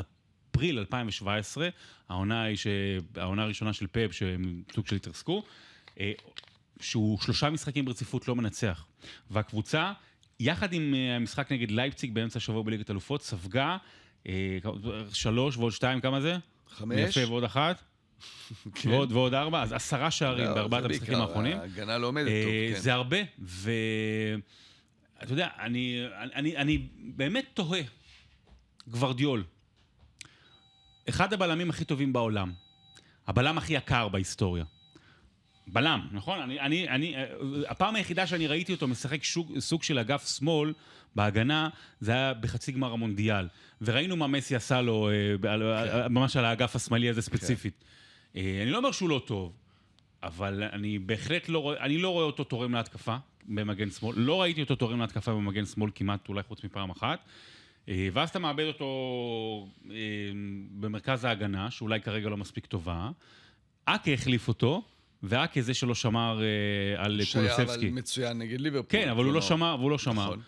[0.57, 1.69] אפריל 2017,
[2.09, 2.67] העונה היא ש...
[3.15, 5.43] העונה הראשונה של פפ, שהם סוג של התרסקו,
[5.99, 6.11] אה,
[6.79, 8.85] שהוא שלושה משחקים ברציפות לא מנצח.
[9.31, 9.93] והקבוצה,
[10.39, 13.77] יחד עם אה, המשחק נגד לייפציג באמצע השבוע בליגת אלופות, ספגה
[14.27, 14.57] אה,
[15.13, 16.37] שלוש ועוד שתיים, כמה זה?
[16.69, 17.17] חמש.
[17.17, 17.81] יפה, ועוד אחת.
[18.75, 18.89] כן.
[18.89, 21.57] ועוד, ועוד ארבע, אז עשרה שערים לא, בארבעת המשחקים האחרונים.
[21.57, 22.79] ההגנה לא עומדת טוב, כן.
[22.79, 23.73] זה הרבה, ואתה
[25.33, 26.03] יודע, אני,
[26.35, 27.81] אני, אני באמת תוהה,
[28.87, 29.43] גוורדיול,
[31.09, 32.53] אחד הבלמים הכי טובים בעולם.
[33.27, 34.63] הבלם הכי יקר בהיסטוריה.
[35.67, 36.39] בלם, נכון?
[36.39, 37.15] אני, אני, אני,
[37.67, 40.73] הפעם היחידה שאני ראיתי אותו משחק שוק, סוג של אגף שמאל
[41.15, 43.47] בהגנה, זה היה בחצי גמר המונדיאל.
[43.81, 46.13] וראינו מה מסי עשה לו, אה, כן.
[46.13, 47.83] ממש על האגף השמאלי הזה ספציפית.
[48.33, 48.39] כן.
[48.61, 49.53] אני לא אומר שהוא לא טוב,
[50.23, 54.19] אבל אני בהחלט לא רואה, אני לא רואה אותו תורם להתקפה במגן שמאל.
[54.19, 57.19] לא ראיתי אותו תורם להתקפה במגן שמאל כמעט, אולי חוץ מפעם אחת.
[57.89, 59.95] אה, ואז אתה מאבד אותו אה,
[60.71, 63.09] במרכז ההגנה, שאולי כרגע לא מספיק טובה.
[63.85, 64.83] אקה החליף אותו,
[65.23, 67.63] ואקה זה שלא שמר אה, על קולוסבסקי.
[67.63, 68.89] שהיה אבל מצוין נגד ליברפול.
[68.89, 70.35] כן, אבל הוא לא שמר, והוא לא שמר.
[70.35, 70.41] נכון.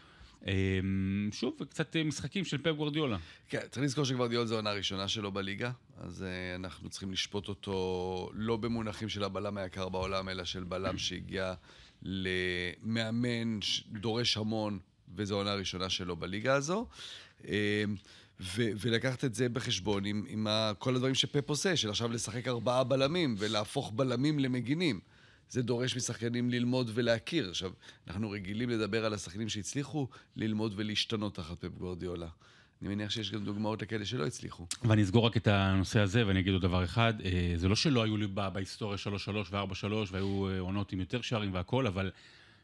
[1.32, 3.17] שוב, קצת משחקים של פפ גוורדיולה.
[3.49, 6.25] כן, צריך לזכור שגוורדיולה זו העונה הראשונה שלו בליגה, אז
[6.56, 11.54] אנחנו צריכים לשפוט אותו לא במונחים של הבלם היקר בעולם, אלא של בלם שהגיע
[12.02, 13.60] למאמן,
[13.91, 14.80] דורש המון,
[15.15, 16.88] וזו העונה הראשונה שלו בליגה הזו.
[17.47, 17.84] אה,
[18.41, 22.47] ו- ולקחת את זה בחשבון עם, עם ה- כל הדברים שפפ עושה, של עכשיו לשחק
[22.47, 24.99] ארבעה בלמים ולהפוך בלמים למגינים.
[25.49, 27.49] זה דורש משחקנים ללמוד ולהכיר.
[27.49, 27.71] עכשיו,
[28.08, 32.28] אנחנו רגילים לדבר על השחקנים שהצליחו ללמוד ולהשתנות תחת פפ גוורדיולה.
[32.82, 34.67] אני מניח שיש גם דוגמאות לכאלה שלא הצליחו.
[34.84, 37.13] ואני אסגור רק את הנושא הזה ואני אגיד עוד דבר אחד.
[37.25, 41.54] אה, זה לא שלא היו לי בהיסטוריה 3-3 ו-4-3 והיו אה, עונות עם יותר שערים
[41.54, 42.12] והכל, אבל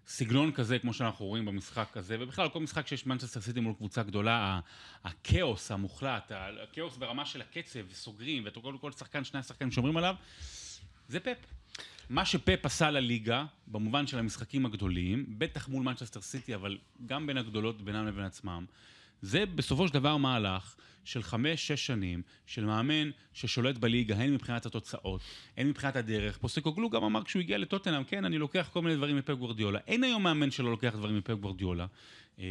[0.08, 4.04] סגנון כזה, כמו שאנחנו רואים במשחק הזה, ובכלל כל משחק שיש מנצ'סטר סיטי מול קבוצה
[4.04, 4.60] גדולה,
[5.04, 6.32] הכאוס המוחלט,
[6.64, 10.16] הכאוס ברמה של הקצב, וסוגרים, וכל כל שחקן, שני השחקנים שומרים עליו,
[11.08, 11.38] זה פפ.
[12.10, 17.38] מה שפפ עשה לליגה, במובן של המשחקים הגדולים, בטח מול מנצ'סטר סיטי, אבל גם בין
[17.38, 18.66] הגדולות בינם לבין עצמם,
[19.22, 25.22] זה בסופו של דבר מהלך של חמש-שש שנים, של מאמן ששולט בליגה, הן מבחינת התוצאות,
[25.58, 26.38] הן מבחינת הדרך.
[26.38, 29.80] פוסטקוגלו גם אמר כשהוא הגיע לטוטנאם, כן, אני לוקח כל מיני דברים מפפ גוורדיולה.
[29.88, 31.86] אין היום מאמן שלא לוקח דברים מפפ גוורדיולה,
[32.40, 32.46] אה,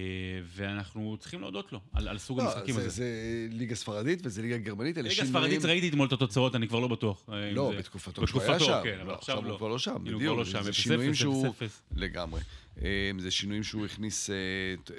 [0.45, 2.91] ואנחנו צריכים להודות לו על, על סוג לא, המשחקים זה, הזה.
[2.91, 3.07] זה
[3.51, 5.33] ליגה ספרדית וזה ליגה גרמנית, אלה ליגה שינויים...
[5.35, 7.25] ספרדית ראיתי אתמול את התוצאות, אני כבר לא בטוח.
[7.33, 8.81] אה, לא, זה- בתקופתו כשהוא היה שם.
[8.85, 9.57] כן, אבל לא, עכשיו הוא לא.
[9.57, 10.23] כבר לא שם, בדיוק.
[10.23, 11.47] לא שם, זה 0-0, שינויים שהוא...
[11.47, 11.51] 0-0.
[11.97, 12.41] לגמרי.
[12.83, 14.31] אה, זה שינויים שהוא הכניס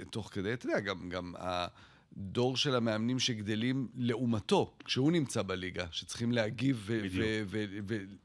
[0.09, 1.33] תוך כדי, אתה יודע, גם, גם
[2.17, 6.89] הדור של המאמנים שגדלים לעומתו, כשהוא נמצא בליגה, שצריכים להגיב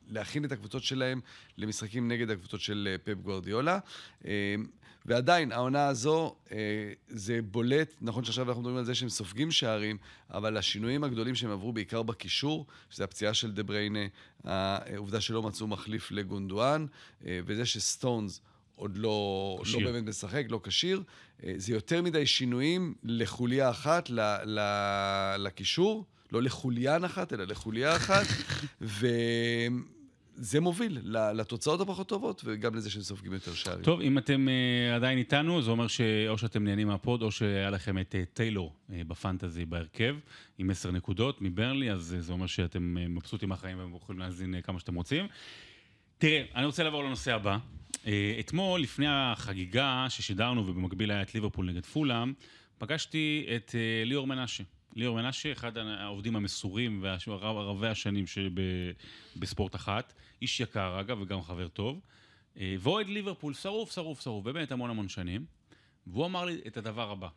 [0.08, 1.20] ולהכין את הקבוצות שלהם
[1.58, 3.78] למשחקים נגד הקבוצות של אה, פפ גוורדיולה.
[4.24, 4.54] אה,
[5.06, 6.56] ועדיין, העונה הזו, אה,
[7.08, 9.96] זה בולט, נכון שעכשיו אנחנו מדברים על זה שהם סופגים שערים,
[10.30, 14.06] אבל השינויים הגדולים שהם עברו בעיקר בקישור, שזה הפציעה של דה בריינה,
[14.44, 16.86] העובדה שלא מצאו מחליף לגונדואן,
[17.22, 18.40] וזה שסטונס
[18.80, 19.90] עוד לא, לא.
[19.92, 21.02] באמת משחק, לא כשיר,
[21.44, 24.60] אה, זה יותר מדי שינויים לחוליה אחת, ל, ל,
[25.38, 28.26] לקישור, לא לחוליין אחת, אלא לחוליה אחת,
[30.40, 30.98] וזה מוביל
[31.34, 33.82] לתוצאות הפחות טובות, וגם לזה שהם סופגים יותר שערים.
[33.82, 37.98] טוב, אם אתם uh, עדיין איתנו, זה אומר שאו שאתם נהנים מהפוד, או שהיה לכם
[37.98, 40.16] את uh, טיילור בפנטזי בהרכב,
[40.58, 44.94] עם עשר נקודות מברלי, אז זה אומר שאתם מבסוטים מהחיים ויכולים להאזין uh, כמה שאתם
[44.94, 45.26] רוצים.
[46.18, 47.58] תראה, אני רוצה לעבור לנושא הבא.
[48.04, 48.08] Uh,
[48.40, 52.32] אתמול, לפני החגיגה ששידרנו, ובמקביל היה את ליברפול נגד פולאם,
[52.78, 54.64] פגשתי את uh, ליאור מנשה.
[54.96, 58.24] ליאור מנשה, אחד העובדים המסורים ורבי השנים
[59.36, 62.00] בספורט אחת, איש יקר אגב, וגם חבר טוב.
[62.56, 65.44] אה, ואוהד ליברפול, שרוף, שרוף, שרוף, באמת המון המון שנים.
[66.06, 67.28] והוא אמר לי את הדבר הבא,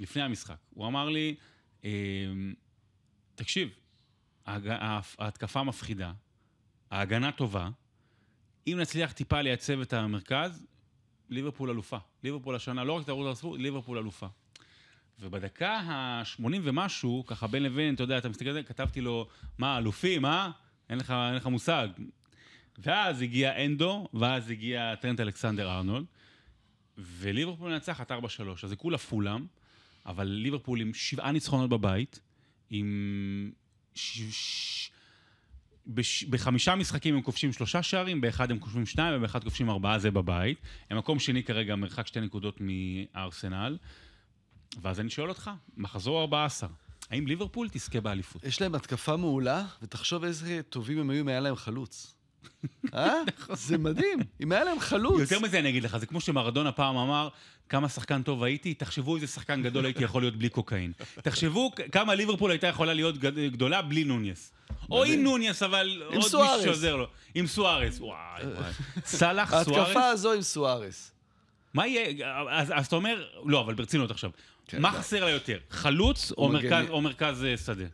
[0.00, 0.56] לפני המשחק.
[0.74, 1.34] הוא אמר לי,
[1.84, 1.90] אה,
[3.34, 3.68] תקשיב,
[4.46, 6.12] ההתקפה מפחידה,
[6.90, 7.68] ההגנה טובה,
[8.66, 10.66] אם נצליח טיפה לייצב את המרכז,
[11.30, 11.96] ליברפול אלופה.
[12.24, 14.26] ליברפול השנה, לא רק תערות הספורט, ליברפול אלופה.
[15.20, 19.78] ובדקה ה-80 ומשהו, ככה בין לבין, אתה יודע, אתה מסתכל על זה, כתבתי לו, מה,
[19.78, 20.50] אלופים, אה?
[20.90, 21.88] אין לך, אין לך מושג.
[22.78, 26.06] ואז הגיע אנדו, ואז הגיע טרנט אלכסנדר ארנולד,
[26.98, 28.14] וליברפול מנצחת 4-3.
[28.62, 29.46] אז זה כולה פולאם,
[30.06, 32.20] אבל ליברפול עם שבעה ניצחונות בבית,
[32.70, 33.52] עם...
[33.94, 34.20] ש...
[34.30, 34.90] ש...
[35.86, 36.24] בש...
[36.24, 40.58] בחמישה משחקים הם כובשים שלושה שערים, באחד הם כובשים שניים ובאחד כובשים ארבעה, זה בבית.
[40.90, 43.78] הם מקום שני כרגע, מרחק שתי נקודות מארסנל.
[44.82, 46.68] ואז אני שואל אותך, מחזור 14,
[47.10, 48.44] האם ליברפול תזכה באליפות?
[48.44, 52.14] יש להם התקפה מעולה, ותחשוב איזה טובים הם היו אם היה להם חלוץ.
[52.94, 53.14] אה?
[53.52, 54.18] זה מדהים.
[54.40, 55.20] אם היה להם חלוץ.
[55.20, 57.28] יותר מזה אני אגיד לך, זה כמו שמרדונה פעם אמר,
[57.72, 60.92] כמה שחקן טוב הייתי, תחשבו איזה שחקן גדול הייתי יכול להיות בלי קוקאין.
[61.22, 64.52] תחשבו כמה ליברפול הייתה יכולה להיות גד- גדולה בלי נוניס.
[64.90, 66.40] או עם נוניס, אבל עוד מישהו.
[66.64, 67.06] שעוזר לו.
[67.34, 68.42] עם סוארס, וואי.
[69.04, 71.12] סאלח, סוארס, ההתקפה הזו עם סוארס.
[71.74, 72.34] מה יהיה?
[72.50, 74.30] אז אתה אומר, לא, אבל ברצינות עכשיו.
[74.68, 74.96] כן, מה די.
[74.98, 75.58] חסר לה יותר?
[75.70, 76.50] חלוץ או
[77.02, 77.84] מרכז- אה, שדה?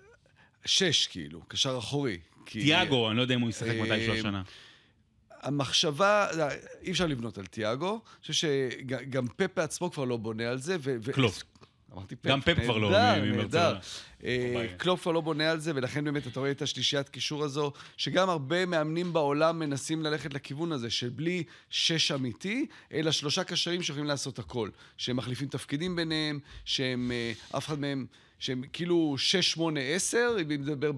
[0.65, 2.19] שש, כאילו, קשר אחורי.
[2.47, 4.43] כי תיאגו, אני לא יודע אם הוא ישחק מתישהו אה, השנה.
[5.43, 6.27] המחשבה,
[6.83, 7.91] אי אפשר לבנות על תיאגו.
[7.91, 10.77] אני חושב שגם פפ בעצמו כבר לא בונה על זה.
[10.81, 11.43] ו- קלופ.
[11.95, 12.27] אמרתי פפ.
[12.27, 13.25] גם פפ כבר לא, נהדר.
[13.25, 13.79] מברצלונה.
[14.25, 14.67] אה.
[14.77, 18.31] קלופ כבר לא בונה על זה, ולכן באמת אתה רואה את השלישיית קישור הזו, שגם
[18.31, 24.07] הרבה מאמנים בעולם מנסים ללכת לכיוון הזה, של בלי שש אמיתי, אלא שלושה קשרים שיכולים
[24.07, 24.71] לעשות הכל.
[24.97, 28.07] שהם מחליפים תפקידים ביניהם, שהם, אה, אף אחד מהם...
[28.39, 30.93] שהם כאילו 6, 8, 10, אם נדבר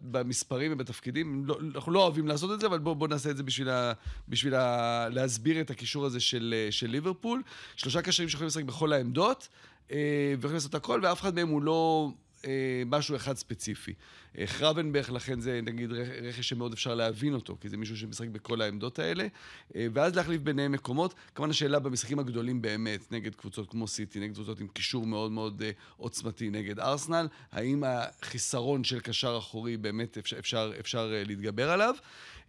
[0.00, 3.42] במספרים ובתפקידים, לא, אנחנו לא אוהבים לעשות את זה, אבל בואו בוא נעשה את זה
[3.42, 3.92] בשביל, ה,
[4.28, 7.42] בשביל ה, להסביר את הקישור הזה של, אה, של ליברפול.
[7.76, 9.48] שלושה קשרים שיכולים לשחק בכל העמדות,
[9.90, 9.96] אה,
[10.36, 12.10] ויכולים לעשות הכל, ואף אחד מהם הוא לא
[12.44, 13.94] אה, משהו אחד ספציפי.
[14.38, 18.28] אה, חרבנברג, לכן זה נגיד רכ- רכש שמאוד אפשר להבין אותו, כי זה מישהו שמשחק
[18.28, 19.26] בכל העמדות האלה,
[19.76, 21.14] אה, ואז להחליף ביניהם מקומות.
[21.34, 25.62] כמובן השאלה במשחקים הגדולים באמת, נגד קבוצות כמו סיטי, נגד קבוצות עם קישור מאוד מאוד
[25.62, 31.70] אה, עוצמתי נגד ארסנל, האם החיסרון של קשר אחורי באמת אפשר, אפשר, אפשר אה, להתגבר
[31.70, 31.94] עליו?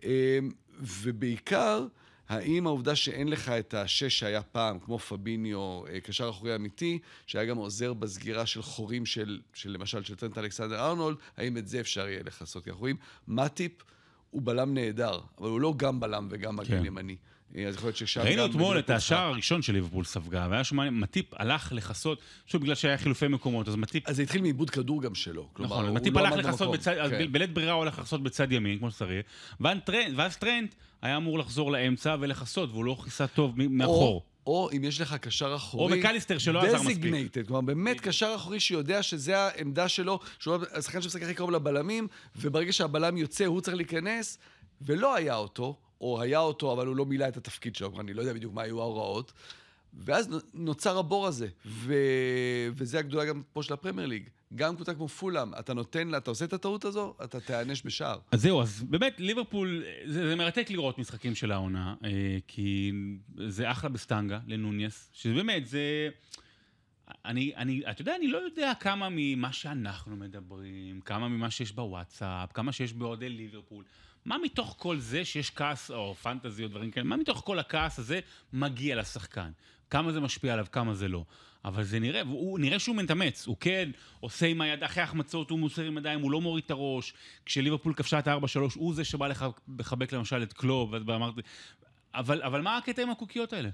[0.03, 0.39] אה,
[0.81, 1.85] ובעיקר,
[2.29, 7.45] האם העובדה שאין לך את השש שהיה פעם, כמו פביניו, אה, קשר אחורי אמיתי, שהיה
[7.45, 11.79] גם עוזר בסגירה של חורים של, של למשל, של טרנט אלכסנדר ארנולד, האם את זה
[11.79, 12.63] אפשר יהיה לכסות?
[12.63, 13.71] כי אנחנו רואים, מאטיפ
[14.31, 16.85] הוא בלם נהדר, אבל הוא לא גם בלם וגם מגן כן.
[16.85, 17.15] ימני.
[17.67, 21.25] אז יכול להיות ששם ראינו אתמול את השער הראשון של ליברפול ספגה, והיה שם מטיפ
[21.33, 25.15] הלך לכסות, פשוט בגלל שהיה חילופי מקומות, אז מטיפ, אז זה התחיל מאיבוד כדור גם
[25.15, 25.49] שלו.
[25.59, 26.71] נכון, מטיפ לא הלך לכסות.
[26.73, 27.31] בצד, כן.
[27.31, 29.25] בלית ברירה הוא הלך לכסות בצד ימין, כמו שצריך,
[29.59, 34.23] ואז טרנט- טרנט היה אמור לחזור לאמצע ולכסות, והוא לא כיסה טוב מאחור.
[34.47, 35.99] או אם יש לך קשר אחורי...
[35.99, 37.03] מקליסטר שלא עזר מספיק.
[37.03, 42.07] designated, כלומר באמת קשר אחורי שיודע שזה העמדה שלו, שהוא השחקן שמשחק הכי קרוב לבלמים,
[42.35, 44.37] וברגע שהבלם יוצא הוא צריך להיכנס,
[44.81, 48.21] ולא היה אותו, או היה אותו אבל הוא לא מילא את התפקיד שלו, אני לא
[48.21, 49.33] יודע בדיוק מה היו ההוראות.
[49.97, 51.93] ואז נוצר הבור הזה, ו...
[52.75, 54.29] וזה הגדולה גם פה של הפרמייר ליג.
[54.55, 58.19] גם קבוצה כמו פולאם, אתה נותן לה, אתה עושה את הטעות הזו, אתה תיענש בשער.
[58.31, 62.91] אז זהו, אז באמת, ליברפול, זה, זה מרתק לראות משחקים של העונה, אה, כי
[63.47, 66.09] זה אחלה בסטנגה לנוניס, שבאמת, זה...
[67.25, 72.51] אני, אני, אתה יודע, אני לא יודע כמה ממה שאנחנו מדברים, כמה ממה שיש בוואטסאפ,
[72.53, 73.83] כמה שיש באוהדי ליברפול,
[74.25, 77.99] מה מתוך כל זה שיש כעס, או פנטזי או דברים כאלה, מה מתוך כל הכעס
[77.99, 78.19] הזה
[78.53, 79.51] מגיע לשחקן?
[79.89, 81.25] כמה זה משפיע עליו, כמה זה לא.
[81.65, 85.59] אבל זה נראה, הוא נראה שהוא מתאמץ, הוא כן עושה עם היד, אחרי החמצות הוא
[85.59, 87.13] מוסר עם ידיים, הוא לא מוריד את הראש.
[87.45, 89.27] כשליברפול כבשה את ה-4-3, הוא זה שבא
[89.79, 91.41] לחבק למשל את קלוב, ואז אמרתי...
[92.15, 93.69] אבל, אבל מה הקטע עם הקוקיות האלה?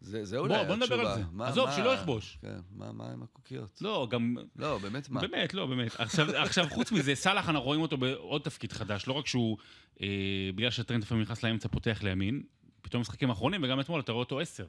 [0.00, 1.12] זה, זה בוא, אולי בוא נדבר התשובה.
[1.14, 1.24] על זה.
[1.32, 2.38] מה- עזוב, מה- שלא יכבוש.
[2.42, 3.78] כן, מה, מה עם הקוקיות?
[3.82, 4.36] לא, גם...
[4.56, 5.20] לא, באמת מה?
[5.20, 6.00] באמת, לא, באמת.
[6.00, 9.06] עכשיו, עכשיו, חוץ מזה, סאלח, אנחנו רואים אותו בעוד תפקיד חדש.
[9.06, 9.58] לא רק שהוא,
[10.02, 10.06] אה,
[10.54, 12.42] בגלל שטרנט לפעמים נכנס לאמצע, פותח לימין,
[12.82, 14.66] פתאום משחקים האחרונים, וגם אתמול אתה רואה אותו עשר.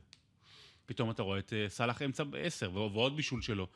[0.85, 3.67] פתאום אתה רואה את אה, סאלח אמצע עשר, ועוד בישול שלו.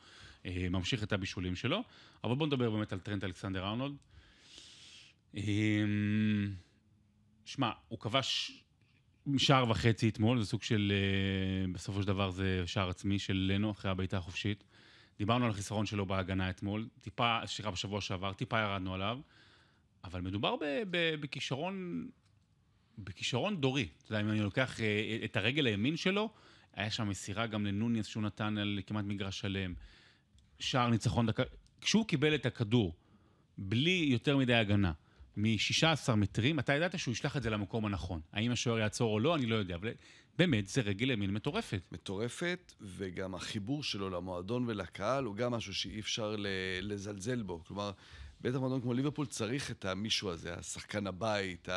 [0.46, 1.82] אה, ממשיך את הבישולים שלו.
[2.24, 3.94] אבל בואו נדבר באמת על טרנט אלכסנדר ארנולד.
[5.36, 5.42] אה,
[7.44, 8.61] שמע, הוא כבש
[9.36, 13.70] שער וחצי אתמול, זה סוג של, אה, בסופו של דבר זה שער עצמי של לנו
[13.70, 14.64] אחרי הבעיטה החופשית.
[15.18, 19.18] דיברנו על החיסרון שלו בהגנה אתמול, טיפה, סליחה, בשבוע שעבר, טיפה ירדנו עליו,
[20.04, 20.56] אבל מדובר
[21.20, 22.08] בכישרון,
[22.98, 23.88] בכישרון דורי.
[23.98, 26.30] אתה יודע, אם אני לוקח אה, את הרגל הימין שלו,
[26.74, 29.74] היה שם מסירה גם לנוניס שהוא נתן על כמעט מגרש שלם.
[30.58, 31.42] שער ניצחון דקה.
[31.80, 32.94] כשהוא קיבל את הכדור,
[33.58, 34.92] בלי יותר מדי הגנה,
[35.36, 38.20] מ-16 מטרים, אתה ידעת שהוא ישלח את זה למקום הנכון.
[38.32, 39.92] האם השוער יעצור או לא, אני לא יודע, אבל
[40.38, 41.82] באמת, זה רגל ימין מטורפת.
[41.92, 46.36] מטורפת, וגם החיבור שלו למועדון ולקהל הוא גם משהו שאי אפשר
[46.82, 47.64] לזלזל בו.
[47.64, 47.92] כלומר,
[48.42, 51.68] בטח מועדון כמו ליברפול צריך את המישהו הזה, השחקן הבית,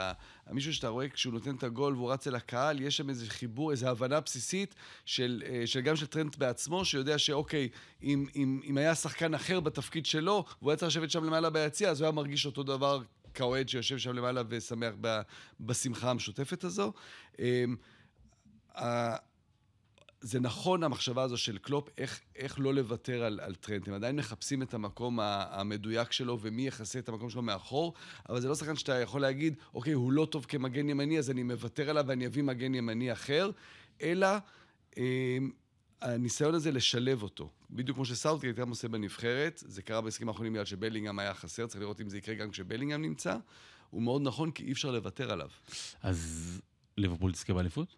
[0.45, 3.71] המישהו שאתה רואה כשהוא נותן את הגול והוא רץ אל הקהל, יש שם איזה חיבור,
[3.71, 7.69] איזו הבנה בסיסית של, אה, של גם של טרנט בעצמו, שיודע שאוקיי,
[8.03, 11.89] אם, אם, אם היה שחקן אחר בתפקיד שלו, והוא היה צריך לשבת שם למעלה ביציע,
[11.89, 13.01] אז הוא היה מרגיש אותו דבר
[13.35, 15.21] כאוהד שיושב שם למעלה ושמח ב-
[15.59, 16.93] בשמחה המשותפת הזו.
[17.39, 17.75] אמ,
[20.21, 23.87] זה נכון המחשבה הזו של קלופ, איך, איך לא לוותר על, על טרנט.
[23.87, 27.93] הם עדיין מחפשים את המקום המדויק שלו ומי יכסה את המקום שלו מאחור,
[28.29, 31.43] אבל זה לא שחקן שאתה יכול להגיד, אוקיי, הוא לא טוב כמגן ימני, אז אני
[31.43, 33.51] מוותר עליו ואני אביא מגן ימני אחר,
[34.01, 34.27] אלא
[34.97, 35.37] אה,
[36.01, 37.49] הניסיון הזה לשלב אותו.
[37.69, 41.81] בדיוק כמו שסאוטגייט גם עושה בנבחרת, זה קרה במשחקים האחרונים בגלל שבלינגהם היה חסר, צריך
[41.81, 43.37] לראות אם זה יקרה גם כשבלינגהם נמצא.
[43.89, 45.49] הוא מאוד נכון, כי אי אפשר לוותר עליו.
[46.01, 46.61] אז
[46.97, 47.95] ליברפול תזכה באליפות?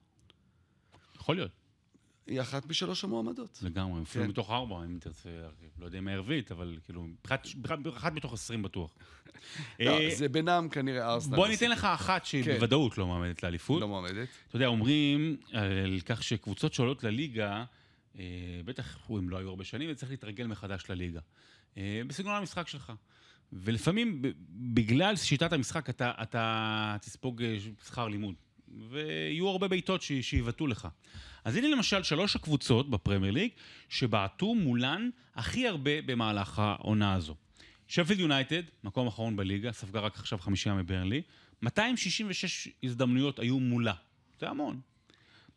[1.15, 1.51] יכול להיות.
[2.27, 3.60] היא אחת משלוש המועמדות.
[3.62, 4.29] לגמרי, אפילו כן.
[4.29, 5.29] מתוך ארבע, אם תרצה,
[5.79, 7.45] לא יודע אם הערבית, אבל כאילו, אחת-
[7.97, 8.91] אחת מתוך עשרים בטוח.
[9.79, 11.36] לא, אה, זה בינם כנראה ארסנל.
[11.36, 12.53] בוא ניתן לך אחת שהיא כן.
[12.53, 13.81] בוודאות לא מועמדת לאליפות.
[13.81, 14.27] לא מועמדת.
[14.47, 17.63] אתה יודע, אומרים על כך שקבוצות שעולות לליגה, אה,
[18.65, 21.19] בטח אם לא היו הרבה שנים, צריך להתרגל מחדש לליגה.
[21.77, 22.93] אה, בסגנון המשחק שלך.
[23.53, 28.36] ולפעמים, בגלל שיטת המשחק, אתה, אתה תספוג אה, שכר לימוד.
[28.89, 30.88] ויהיו הרבה בעיטות שיבעטו לך.
[31.43, 33.51] אז הנה למשל שלוש הקבוצות בפרמייר ליג
[33.89, 37.36] שבעטו מולן הכי הרבה במהלך העונה הזו.
[37.88, 41.21] שפילד יונייטד, מקום אחרון בליגה, ספגה רק עכשיו חמישייה מברנלי,
[41.62, 43.93] 266 הזדמנויות היו מולה.
[44.39, 44.80] זה המון.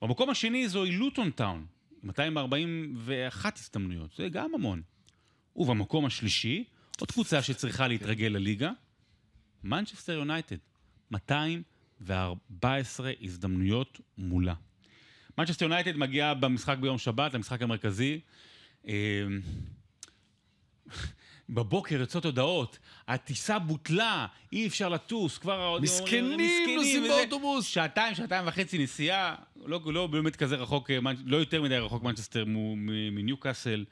[0.03, 1.67] במקום השני זוהי לוטון טאון,
[2.05, 4.83] 241 הזדמנויות, זה גם המון.
[5.57, 6.65] ובמקום השלישי,
[7.01, 8.71] עוד קבוצה שצריכה להתרגל לליגה,
[9.65, 10.57] מנצ'סטר יונייטד,
[11.11, 14.55] 214 הזדמנויות מולה.
[15.39, 18.21] מנצ'סטר יונייטד מגיעה במשחק ביום שבת, למשחק המרכזי.
[21.51, 25.79] בבוקר יוצאות הודעות, הטיסה בוטלה, אי אפשר לטוס, כבר...
[25.83, 26.41] מסכנים,
[26.77, 27.03] נוסעים.
[27.09, 27.67] באוטובוס.
[27.67, 29.35] שעתיים, שעתיים וחצי נסיעה,
[29.67, 32.45] לא, לא באמת כזה רחוק, אה, לא יותר מדי רחוק מנצ'סטר
[33.13, 33.85] מניוקאסל.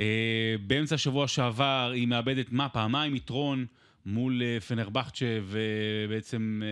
[0.00, 2.68] אה, באמצע השבוע שעבר היא מאבדת מה?
[2.68, 3.66] פעמיים יתרון
[4.06, 6.62] מול אה, פנרבכצ'ה, ובעצם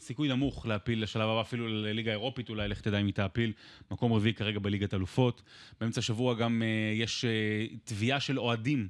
[0.00, 3.52] סיכוי נמוך להפיל לשלב הבא, אפילו לליגה האירופית אולי, לך תדע אם היא תעפיל.
[3.90, 5.42] מקום רביעי כרגע בליגת אלופות.
[5.80, 6.62] באמצע השבוע גם
[6.94, 7.24] יש
[7.84, 8.88] תביעה של אוהדים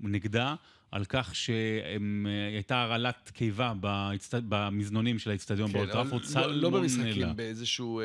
[0.00, 0.54] נגדה.
[0.90, 4.34] על כך שהייתה הרעלת קיבה בהצט...
[4.48, 6.22] במזנונים של האצטדיון כן, באולטראפורד.
[6.34, 8.04] לא, לא במשחקים, באיזשהו אה,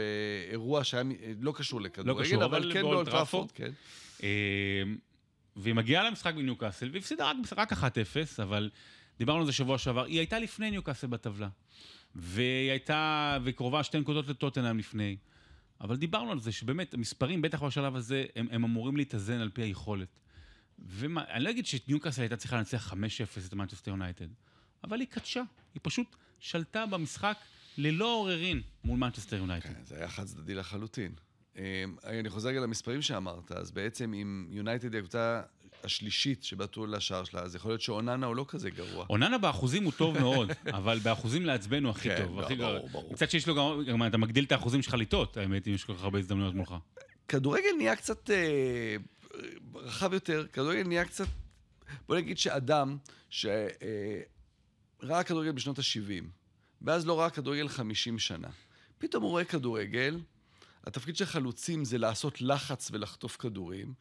[0.52, 1.04] אירוע שהיה
[1.40, 3.52] לא קשור לכדורגל, לא קשור, אבל, אבל כן באולד טראפורד.
[3.52, 3.72] כן.
[4.24, 4.30] אה,
[5.56, 7.78] והיא מגיעה למשחק בניוקאסל, והפסידה רק, רק 1-0,
[8.44, 8.70] אבל
[9.20, 11.50] דיברנו על זה שבוע שעבר, היא הייתה לפני ניוקאסל בטבלה.
[12.16, 15.16] והיא הייתה, והיא קרובה שתי נקודות לטוטנאם לפני.
[15.82, 19.62] אבל דיברנו על זה שבאמת, המספרים, בטח בשלב הזה, הם, הם אמורים להתאזן על פי
[19.62, 20.08] היכולת.
[20.80, 22.96] ואני לא אגיד שניוקאסל הייתה צריכה לנצח 5-0
[23.48, 24.28] את מנצ'סטר יונייטד,
[24.84, 25.42] אבל היא קדשה,
[25.74, 27.38] היא פשוט שלטה במשחק
[27.78, 29.70] ללא עוררין מול מנצ'סטר יונייטד.
[29.70, 31.12] כן, זה היה חד צדדי לחלוטין.
[31.56, 31.62] אמ,
[32.04, 35.42] אני חוזר רגע למספרים שאמרת, אז בעצם אם יונייטד היא הקבוצה
[35.84, 39.06] השלישית שבעטו לשער שלה, אז יכול להיות שאוננה הוא לא כזה גרוע.
[39.10, 42.40] אוננה באחוזים הוא טוב מאוד, אבל באחוזים לעצבן הוא הכי כן, טוב.
[42.40, 43.14] הכי ברור, ברור.
[43.14, 45.94] מצד שיש לו גם, גם אתה מגדיל את האחוזים שלך לטעות, האמת, אם יש כל
[45.94, 46.76] כך הרבה הזדמנויות מולך.
[47.28, 48.96] כדורגל נהיה קצת אה,
[49.76, 51.28] רחב יותר, כדורגל נהיה קצת...
[52.08, 52.98] בוא נגיד שאדם
[53.30, 53.68] שראה
[55.10, 56.24] אה, כדורגל בשנות ה-70,
[56.82, 58.48] ואז לא ראה כדורגל 50 שנה,
[58.98, 60.20] פתאום הוא רואה כדורגל,
[60.84, 63.94] התפקיד של חלוצים זה לעשות לחץ ולחטוף כדורים.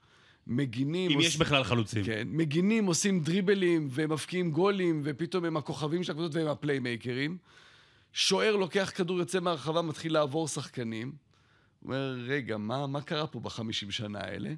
[0.46, 1.10] מגינים...
[1.10, 1.26] אם עוש...
[1.26, 2.04] יש בכלל חלוצים.
[2.04, 2.28] כן.
[2.30, 7.38] מגינים, עושים דריבלים ומפקיעים גולים, ופתאום הם הכוכבים של הקבוצות והם הפליימייקרים.
[8.12, 11.12] שוער לוקח כדור, יוצא מהרחבה, מתחיל לעבור שחקנים.
[11.80, 14.54] הוא אומר, רגע, מה, מה קרה פה בחמישים שנה האלה?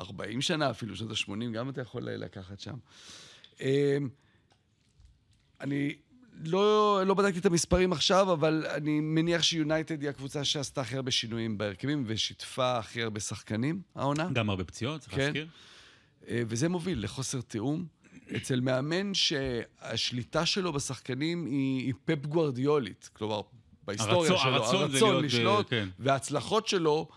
[0.00, 2.74] 40 שנה אפילו, שנות ה-80, גם אתה יכול לקחת שם.
[3.60, 4.08] אמ,
[5.60, 5.94] אני
[6.44, 11.10] לא, לא בדקתי את המספרים עכשיו, אבל אני מניח שיונייטד היא הקבוצה שעשתה הכי הרבה
[11.10, 14.28] שינויים בהרכבים ושיתפה הכי הרבה שחקנים, העונה.
[14.32, 15.22] גם הרבה פציעות, צריך כן.
[15.22, 15.46] להזכיר.
[16.28, 17.86] אה, וזה מוביל לחוסר תיאום.
[18.36, 23.10] אצל מאמן שהשליטה שלו בשחקנים היא, היא פפ גוורדיולית.
[23.12, 23.40] כלומר,
[23.84, 25.88] בהיסטוריה הרצון, שלו, הרצון, הרצון לשלוט, כן.
[25.98, 27.16] וההצלחות שלו אה,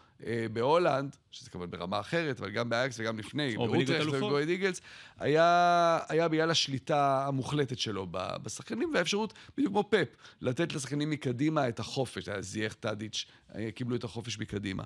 [0.54, 4.82] בהולנד, שזה כמובן ברמה אחרת, אבל גם באייאקס וגם לפני, באוטרחט ובגו אהד איגלס,
[5.20, 11.80] היה, היה בגלל השליטה המוחלטת שלו בשחקנים, והאפשרות, בדיוק כמו פפ, לתת לשחקנים מקדימה את
[11.80, 13.26] החופש, זייאש טאדיץ',
[13.56, 14.84] אה, קיבלו את החופש מקדימה.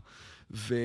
[0.51, 0.75] ו...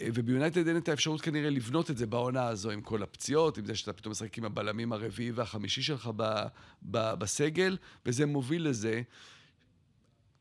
[0.00, 3.64] אה, וביונייטד אין את האפשרות כנראה לבנות את זה בעונה הזו עם כל הפציעות, עם
[3.64, 6.42] זה שאתה פתאום משחק עם הבלמים הרביעי והחמישי שלך ב,
[6.82, 9.02] ב, בסגל, וזה מוביל לזה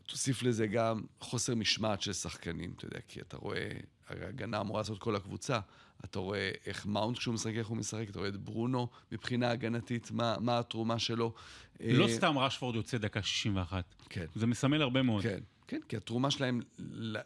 [0.05, 3.69] תוסיף לזה גם חוסר משמעת של שחקנים, אתה יודע, כי אתה רואה,
[4.07, 5.59] הרי הגנה אמורה לעשות כל הקבוצה,
[6.05, 10.11] אתה רואה איך מאונט כשהוא משחק, איך הוא משחק, אתה רואה את ברונו מבחינה הגנתית,
[10.11, 11.33] מה, מה התרומה שלו.
[11.79, 13.95] לא אה, סתם רשפורד יוצא דקה 61.
[14.09, 14.25] כן.
[14.35, 15.23] זה מסמל הרבה מאוד.
[15.23, 16.61] כן, כן, כי התרומה שלהם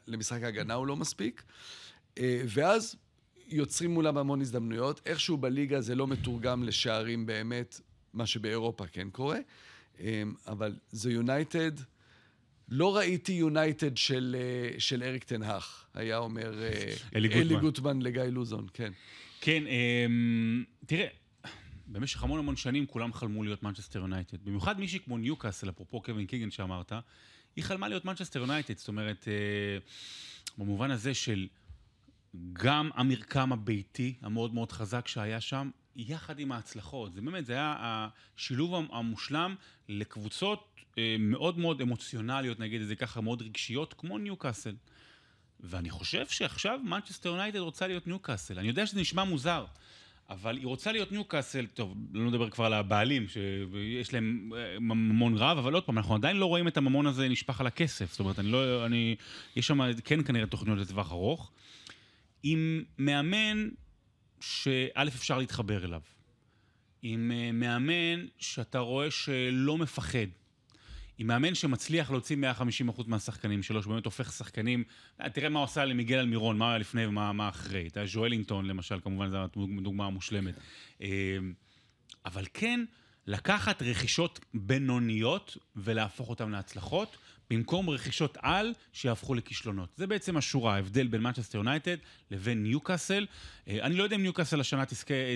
[0.07, 1.43] למשחק ההגנה הוא לא מספיק,
[2.17, 2.95] אה, ואז
[3.47, 5.01] יוצרים מולם המון הזדמנויות.
[5.05, 7.81] איכשהו בליגה זה לא מתורגם לשערים באמת,
[8.13, 9.39] מה שבאירופה כן קורה,
[9.99, 11.71] אה, אבל זה יונייטד...
[12.71, 18.23] לא ראיתי יונייטד של, אה, של אריק טן האח, היה אומר אה, אלי גוטמן לגיא
[18.23, 18.91] לוזון, כן.
[19.41, 21.08] כן, אמ, תראה,
[21.88, 24.38] במשך המון המון שנים כולם חלמו להיות מנצ'סטר יונייטד.
[24.43, 26.91] במיוחד מישהי כמו ניוקאסל, אפרופו קווין קיגן שאמרת,
[27.55, 29.77] היא חלמה להיות מנצ'סטר יונייטד, זאת אומרת, אה,
[30.58, 31.47] במובן הזה של
[32.53, 37.13] גם המרקם הביתי המאוד מאוד חזק שהיה שם, יחד עם ההצלחות.
[37.13, 39.55] זה באמת, זה היה השילוב המושלם
[39.89, 40.68] לקבוצות אה,
[41.19, 44.75] מאוד מאוד אמוציונליות, נגיד את זה ככה, מאוד רגשיות, כמו ניוקאסל.
[45.59, 48.59] ואני חושב שעכשיו מנצ'סטר יונייטד רוצה להיות ניוקאסל.
[48.59, 49.65] אני יודע שזה נשמע מוזר,
[50.29, 55.38] אבל היא רוצה להיות ניוקאסל, טוב, לא נדבר כבר על הבעלים, שיש להם אה, ממון
[55.38, 58.12] רב, אבל עוד פעם, אנחנו עדיין לא רואים את הממון הזה נשפך על הכסף.
[58.12, 59.15] זאת אומרת, אני לא, אני,
[59.55, 61.51] יש שם כן כנראה תוכניות לטווח ארוך.
[62.43, 63.69] עם מאמן
[64.39, 66.01] שא' אפשר להתחבר אליו.
[67.01, 70.27] עם אה, מאמן שאתה רואה שלא מפחד.
[71.19, 72.36] עם מאמן שמצליח להוציא
[72.97, 74.84] 150% מהשחקנים שלו, שבאמת הופך שחקנים,
[75.21, 77.88] אה, תראה מה הוא עשה למיגל אלמירון, מה היה לפני ומה אחרי.
[77.88, 80.56] אתה יודע, ז'ואלינגטון למשל, כמובן זו הדוגמה המושלמת.
[81.02, 81.08] אה,
[82.25, 82.85] אבל כן,
[83.27, 87.17] לקחת רכישות בינוניות ולהפוך אותן להצלחות,
[87.50, 89.89] במקום רכישות על שיהפכו לכישלונות.
[89.98, 91.98] זה בעצם השורה, ההבדל בין מנצ'סטר יונייטד
[92.31, 93.25] לבין ניוקאסל.
[93.67, 94.83] אה, אני לא יודע אם ניוקאסל השנה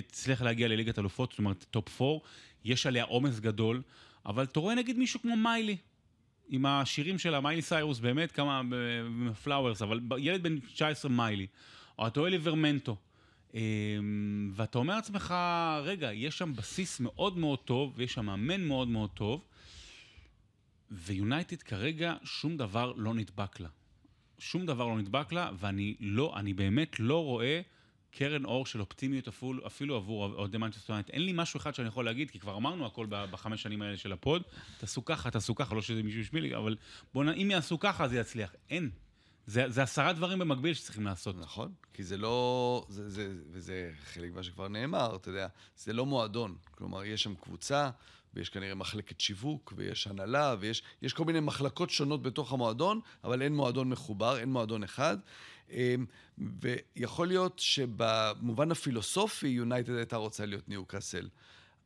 [0.07, 2.19] תצליח להגיע לליגת אלופות, זאת אומרת top 4,
[2.65, 3.81] יש עליה עומס גדול,
[4.25, 5.77] אבל אתה רואה נגיד מישהו כמו מיילי,
[6.49, 8.61] עם השירים שלה, מיילי סיירוס, באמת כמה
[9.43, 11.47] flowers, אבל ילד בן 19 מיילי,
[11.99, 12.97] או אתה רואה ליברמנטו.
[13.55, 13.61] אה,
[14.53, 15.33] ואתה אומר לעצמך,
[15.83, 19.45] רגע, יש שם בסיס מאוד מאוד טוב, ויש שם מאמן מאוד מאוד טוב,
[20.91, 23.69] ויונייטד כרגע שום דבר לא נדבק לה.
[24.39, 27.61] שום דבר לא נדבק לה, ואני לא, אני באמת לא רואה
[28.15, 31.09] קרן אור של אופטימיות אפילו, אפילו עבור אוהדי מנצ'סטר יונייטד.
[31.13, 34.11] אין לי משהו אחד שאני יכול להגיד, כי כבר אמרנו הכל בחמש שנים האלה של
[34.11, 34.41] הפוד.
[34.77, 36.75] תעשו ככה, תעשו ככה, לא שזה מישהו השמיע לי, אבל
[37.13, 38.55] בואו, אם יעשו ככה, זה יצליח.
[38.69, 38.89] אין.
[39.45, 41.35] זה, זה עשרה דברים במקביל שצריכים לעשות.
[41.39, 45.47] נכון, כי זה לא, זה, זה, וזה חלק ממה שכבר נאמר, אתה יודע,
[45.77, 46.55] זה לא מועדון.
[46.71, 47.89] כלומר, יש שם קבוצה,
[48.33, 53.55] ויש כנראה מחלקת שיווק, ויש הנהלה, ויש כל מיני מחלקות שונות בתוך המועדון, אבל אין
[53.55, 55.17] מועדון מחובר, אין מועדון אחד.
[55.71, 56.05] אמ,
[56.61, 61.27] ויכול להיות שבמובן הפילוסופי, יונייטד הייתה רוצה להיות ניו קאסל.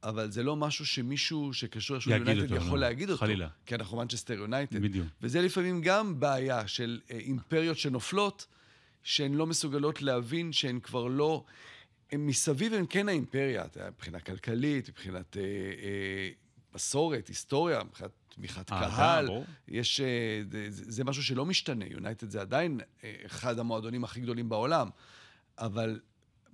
[0.04, 2.88] אבל זה לא משהו שמישהו שקשור איכשהו ליונייטד יכול לא.
[2.88, 3.20] להגיד אותו.
[3.20, 3.48] חלילה.
[3.66, 4.82] כי אנחנו מנצ'סטר יונייטד.
[4.82, 5.08] בדיוק.
[5.22, 8.48] וזה לפעמים גם בעיה של אה, אימפריות שנופלות,
[9.04, 11.44] שהן לא מסוגלות להבין שהן כבר לא...
[12.12, 16.30] הן מסביב הן כן האימפריה, מבחינה כלכלית, מבחינת אה, אה,
[16.78, 19.30] מסורת, היסטוריה, מבחינת תמיכת קהל.
[19.68, 21.86] יש, אה, זה, זה משהו שלא משתנה.
[21.90, 24.90] יונייטד זה עדיין אה, אחד המועדונים הכי גדולים בעולם,
[25.58, 26.00] אבל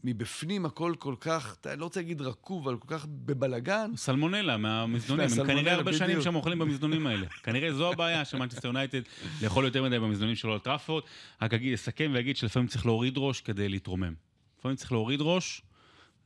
[0.03, 3.91] מבפנים הכל כל כך, אני לא רוצה להגיד רקוב, אבל כל כך בבלגן.
[3.95, 7.27] סלמונלה מהמזנונים, הם כנראה הרבה שנים שם אוכלים במזנונים האלה.
[7.43, 9.01] כנראה זו הבעיה של מנצ'סטר יונייטד,
[9.41, 11.03] לאכול יותר מדי במזנונים של אולד טראפורד.
[11.41, 14.13] רק אגיד, אסכם ואגיד שלפעמים צריך להוריד ראש כדי להתרומם.
[14.59, 15.61] לפעמים צריך להוריד ראש,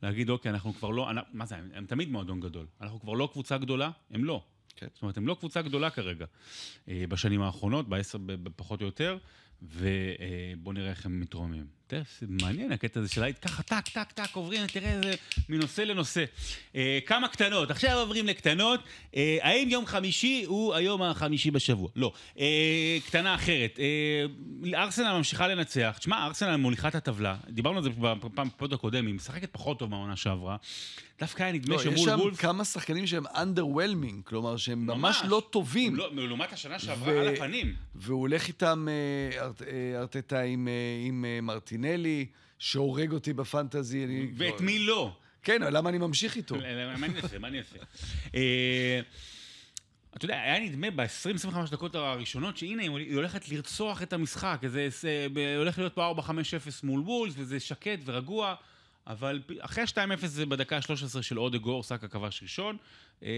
[0.02, 2.66] להגיד, אוקיי, אנחנו כבר לא, מה זה, הם, הם תמיד מועדון גדול.
[2.80, 4.44] אנחנו כבר לא קבוצה גדולה, הם לא.
[4.76, 4.86] כן.
[4.94, 6.26] זאת אומרת, הם לא קבוצה גדולה כרגע.
[6.88, 8.18] אה, בשנים האחרונות, בעשר,
[8.56, 9.18] פחות או יותר,
[9.62, 11.77] ובואו נראה איך הם מתרוממים.
[12.28, 15.14] מעניין הקטע הזה של היית ככה, טק, טק, טק, עוברים, תראה איזה
[15.48, 16.24] מנושא לנושא.
[16.76, 18.80] אה, כמה קטנות, עכשיו עוברים לקטנות.
[19.16, 21.88] אה, האם יום חמישי הוא היום החמישי בשבוע?
[21.96, 22.12] לא.
[22.38, 23.78] אה, קטנה אחרת,
[24.74, 25.96] ארסנל ממשיכה לנצח.
[25.98, 30.16] תשמע, ארסנל מוליכה את הטבלה, דיברנו על זה בפעם הקודם, היא משחקת פחות טוב מהעונה
[30.16, 30.56] שעברה.
[31.20, 32.34] דווקא היה נדמה לא, שמול וולף...
[32.34, 35.96] יש שם כמה שחקנים שהם underwhelming, כלומר שהם ממש, ממש לא טובים.
[35.96, 37.20] לא, לעומת השנה שעברה ו...
[37.20, 37.74] על הפנים.
[37.94, 42.26] והוא הולך איתם, אה, אה, ארטטה עם, אה, עם מרטינלי,
[42.58, 44.30] שהורג אותי בפנטזי.
[44.36, 45.12] ואת מי לא?
[45.42, 46.54] כן, למה אני ממשיך איתו?
[46.98, 47.38] מה אני אעשה?
[47.38, 47.76] מה אני אעשה?
[50.16, 55.26] אתה יודע, היה נדמה ב-20-25 דקות הראשונות שהנה, היא הולכת לרצוח את המשחק, זה
[55.58, 56.30] הולך להיות פה 4-5-0
[56.82, 58.54] מול וולס, וזה שקט ורגוע.
[59.08, 62.76] אבל אחרי ה-2-0 זה בדקה ה-13 של אודגור, סאקה כבש ראשון.
[63.22, 63.28] אה,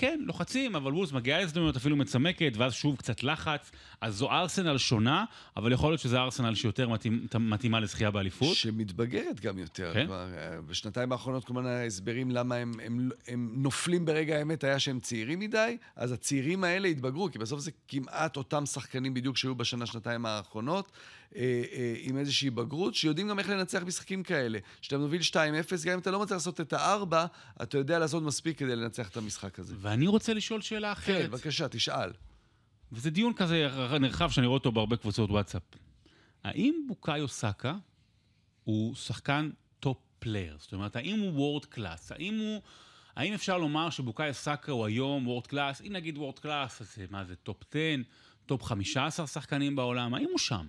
[0.00, 3.70] כן, לוחצים, אבל וולס מגיעה להזדמנות אפילו מצמקת, ואז שוב קצת לחץ.
[4.00, 5.24] אז זו ארסנל שונה,
[5.56, 8.56] אבל יכול להיות שזה ארסנל שיותר מתאים, מתאימה לזכייה באליפות.
[8.56, 9.94] שמתבגרת גם יותר.
[9.94, 10.06] כן?
[10.06, 14.78] כבר, אה, בשנתיים האחרונות כל מיני הסברים למה הם, הם, הם נופלים ברגע האמת היה
[14.78, 19.54] שהם צעירים מדי, אז הצעירים האלה התבגרו, כי בסוף זה כמעט אותם שחקנים בדיוק שהיו
[19.54, 20.92] בשנה, שנתיים האחרונות.
[21.36, 24.58] אה, אה, עם איזושהי בגרות, שיודעים גם איך לנצח משחקים כאלה.
[24.80, 25.34] כשאתה מוביל 2-0,
[25.84, 27.26] גם אם אתה לא מצליח לעשות את הארבע,
[27.62, 29.74] אתה יודע לעשות מספיק כדי לנצח את המשחק הזה.
[29.78, 31.22] ואני רוצה לשאול שאלה אחרת.
[31.22, 32.12] כן, בבקשה, תשאל.
[32.92, 33.68] וזה דיון כזה
[34.00, 35.62] נרחב שאני רואה אותו בהרבה קבוצות וואטסאפ.
[36.44, 37.74] האם בוקאיו סאקה
[38.64, 40.56] הוא שחקן top player?
[40.60, 42.12] זאת אומרת, האם הוא world class?
[42.12, 42.62] האם הוא...
[43.16, 45.82] האם אפשר לומר שבוקאיו סאקה הוא היום world class?
[45.86, 47.78] אם נגיד world class, אז מה זה, top 10,
[48.46, 50.14] top 15 שחקנים בעולם?
[50.14, 50.66] האם הוא שם?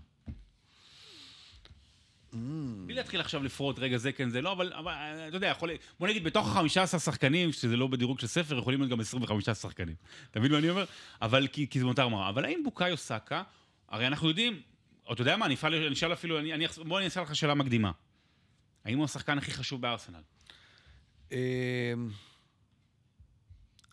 [2.34, 2.38] Mm.
[2.86, 4.93] בלי להתחיל עכשיו לפרוט, רגע, זה כן, זה לא, אבל, אבל
[5.27, 5.69] אתה יודע, יכול,
[5.99, 9.95] בוא נגיד, בתוך ה-15 שחקנים, שזה לא בדירוג של ספר, יכולים להיות גם 25 שחקנים.
[10.32, 10.86] אתה מבין מה אני אומר?
[11.21, 12.29] אבל כי, כי זה מותר מראה.
[12.29, 13.43] אבל האם בוקאיו סאקה,
[13.89, 14.61] הרי אנחנו יודעים,
[15.07, 15.55] או אתה יודע מה, אני
[15.93, 17.91] אשאל אפילו, אני, אני, בוא אני אעשה לך שאלה מקדימה.
[18.86, 20.21] האם הוא השחקן הכי חשוב בארסנל?
[21.32, 21.38] אמ,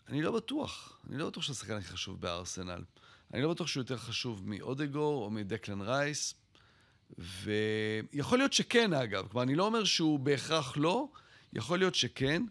[0.07, 0.99] אני לא בטוח.
[1.09, 2.83] אני לא בטוח שהוא השחקן הכי חשוב בארסנל.
[3.33, 6.38] אני לא בטוח שהוא יותר חשוב מאודגארד או מדקלן רייס.
[7.17, 9.27] ויכול להיות שכן, אגב.
[9.27, 11.07] כלומר, אני לא אומר שהוא בהכרח לא,
[11.53, 12.43] יכול להיות שכן,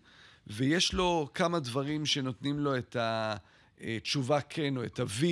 [0.47, 5.25] ויש לו כמה דברים שנותנים לו את התשובה כן, או את ה-V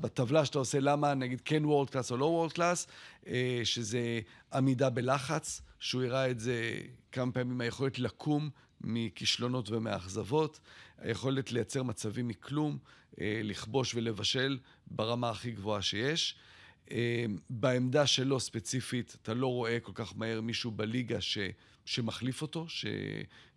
[0.00, 2.86] בטבלה שאתה עושה, למה נגיד כן world class או לא world class,
[3.26, 4.20] אה, שזה
[4.52, 6.80] עמידה בלחץ, שהוא הראה את זה
[7.12, 8.50] כמה פעמים, היכולת לקום
[8.80, 10.60] מכישלונות ומאכזבות,
[10.98, 12.78] היכולת לייצר מצבים מכלום,
[13.20, 16.36] אה, לכבוש ולבשל ברמה הכי גבוהה שיש.
[16.90, 21.38] אמ, בעמדה שלו ספציפית, אתה לא רואה כל כך מהר מישהו בליגה ש,
[21.84, 22.88] שמחליף אותו, שאתה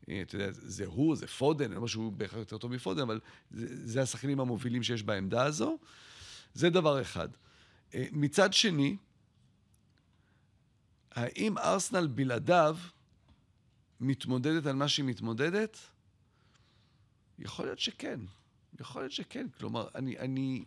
[0.09, 3.19] אה, יודע, זה הוא, זה פודן, אני לא אומר שהוא בהכרח יותר טוב מפודן, אבל
[3.51, 5.77] זה, זה השחקנים המובילים שיש בעמדה הזו.
[6.53, 7.29] זה דבר אחד.
[7.93, 8.97] אה, מצד שני,
[11.11, 12.77] האם ארסנל בלעדיו
[13.99, 15.77] מתמודדת על מה שהיא מתמודדת?
[17.39, 18.19] יכול להיות שכן.
[18.79, 19.47] יכול להיות שכן.
[19.57, 20.65] כלומר, אני, אני,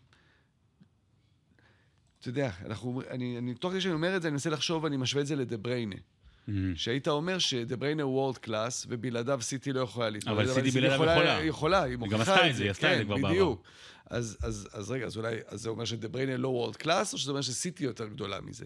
[2.25, 4.97] אתה יודע, אנחנו, אני, אני, תוך כדי שאני אומר את זה, אני מנסה לחשוב, אני
[4.97, 5.95] משווה את זה לדה בריינה.
[5.95, 6.51] Mm-hmm.
[6.75, 10.41] שהיית אומר שדה בריינה הוא world class, ובלעדיו סיטי לא יכולה להתמודד.
[10.41, 11.37] אבל סיטי בלעדיו יכולה.
[11.37, 12.33] היא יכולה, היא מוכיחה את זה.
[12.33, 13.29] היא גם עשתה את זה, היא עשתה את זה כבר בעבר.
[13.29, 13.63] בדיוק.
[14.11, 17.19] אז, אז, אז רגע, אז אולי, אז זה אומר שדה בריינה לא world class, או
[17.19, 18.65] שזה אומר שסיטי יותר גדולה מזה?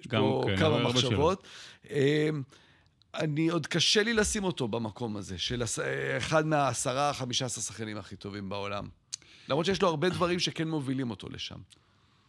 [0.00, 1.46] יש פה כן, כמה מחשבות.
[1.90, 2.28] אה,
[3.14, 5.62] אני עוד קשה לי לשים אותו במקום הזה, של
[6.18, 8.88] אחד מהעשרה, חמישה עשר שחקנים הכי טובים בעולם.
[9.48, 11.58] למרות שיש לו הרבה דברים שכן מובילים אותו לשם.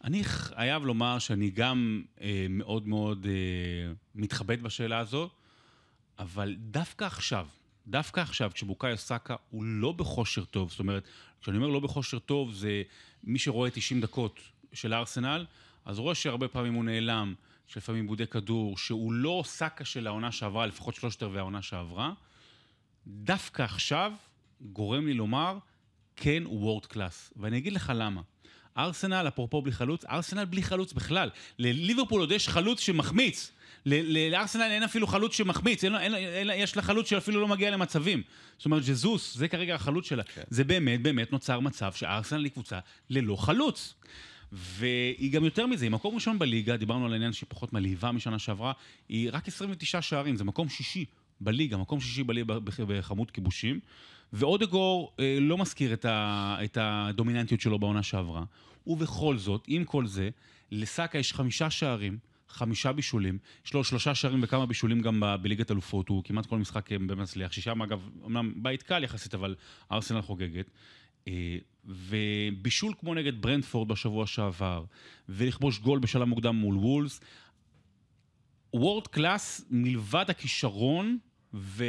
[0.06, 5.30] אני חייב לומר שאני גם אה, מאוד מאוד אה, מתחבט בשאלה הזו,
[6.18, 7.46] אבל דווקא עכשיו,
[7.86, 11.08] דווקא עכשיו, כשבוקאיו סאקה הוא לא בכושר טוב, זאת אומרת,
[11.40, 12.82] כשאני אומר לא בכושר טוב, זה
[13.24, 14.40] מי שרואה 90 דקות
[14.72, 15.46] של הארסנל,
[15.84, 17.34] אז רואה שהרבה פעמים הוא נעלם,
[17.66, 22.12] שלפעמים בודק כדור, שהוא לא סאקה של העונה שעברה, לפחות שלושת רבעי העונה שעברה.
[23.06, 24.12] דווקא עכשיו
[24.60, 25.58] גורם לי לומר,
[26.16, 27.32] כן, הוא וורד קלאס.
[27.36, 28.20] ואני אגיד לך למה.
[28.78, 31.30] ארסנל, אפרופו בלי חלוץ, ארסנל בלי חלוץ בכלל.
[31.58, 33.52] לליברפול עוד יש חלוץ שמחמיץ.
[33.86, 38.22] לארסנל אין אפילו חלוץ שמחמיץ, אין, אין, אין, יש לה חלוץ שאפילו לא מגיע למצבים.
[38.58, 40.22] זאת אומרת, ג'זוס, זה כרגע החלוץ שלה.
[40.22, 40.42] כן.
[40.50, 42.78] זה באמת, באמת נוצר מצב שארסנל היא קבוצה
[43.10, 43.94] ללא חלוץ.
[44.52, 48.38] והיא גם יותר מזה, היא מקום ראשון בליגה, דיברנו על העניין שהיא פחות מלהיבה משנה
[48.38, 48.72] שעברה,
[49.08, 51.04] היא רק 29 שערים, זה מקום שישי
[51.40, 53.80] בליגה, מקום שישי בליגה בכמות כיבושים.
[54.32, 58.44] ואודגור אה, לא מזכיר את, ה, את הדומיננטיות שלו בעונה שעברה.
[58.86, 60.30] ובכל זאת, עם כל זה,
[60.70, 62.18] לסאקה יש חמישה שערים,
[62.48, 66.58] חמישה בישולים, יש לו שלושה שערים וכמה בישולים גם ב- בליגת אלופות, הוא כמעט כל
[66.58, 69.54] משחק אה, מצליח, ששם אגב, אמנם בית קל יחסית, אבל
[69.92, 70.70] ארסנל חוגגת.
[71.28, 74.84] אה, ובישול כמו נגד ברנדפורד בשבוע שעבר,
[75.28, 77.20] ולכבוש גול בשלב מוקדם מול וולס,
[78.74, 81.18] וורד קלאס, מלבד הכישרון
[81.54, 81.84] ו...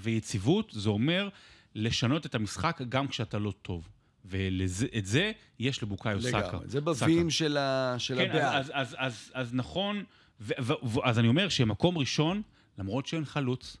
[0.00, 1.28] ויציבות, זה אומר
[1.74, 3.88] לשנות את המשחק גם כשאתה לא טוב.
[4.24, 6.48] ואת זה יש לבוקאיו סאקה.
[6.48, 6.68] לגמרי.
[6.68, 7.94] זה בווים של, ה...
[7.98, 8.54] של כן, הבעד.
[8.54, 10.04] אז, אז, אז, אז, אז נכון,
[10.40, 12.42] ו, ו, ו, אז אני אומר שמקום ראשון,
[12.78, 13.76] למרות שאין חלוץ,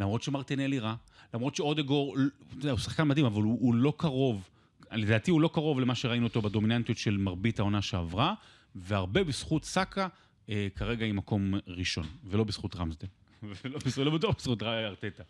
[0.00, 0.94] למרות שמרטינלי רע,
[1.34, 4.48] למרות שאודגור, אתה יודע, הוא שחקן מדהים, אבל הוא, הוא לא קרוב,
[4.92, 8.34] לדעתי הוא לא קרוב למה שראינו אותו בדומיננטיות של מרבית העונה שעברה,
[8.74, 10.08] והרבה בזכות סאקה,
[10.48, 13.08] אה, כרגע היא מקום ראשון, ולא בזכות רמסדל.
[13.42, 15.22] ולא לא בטוח בזכות ארטטה.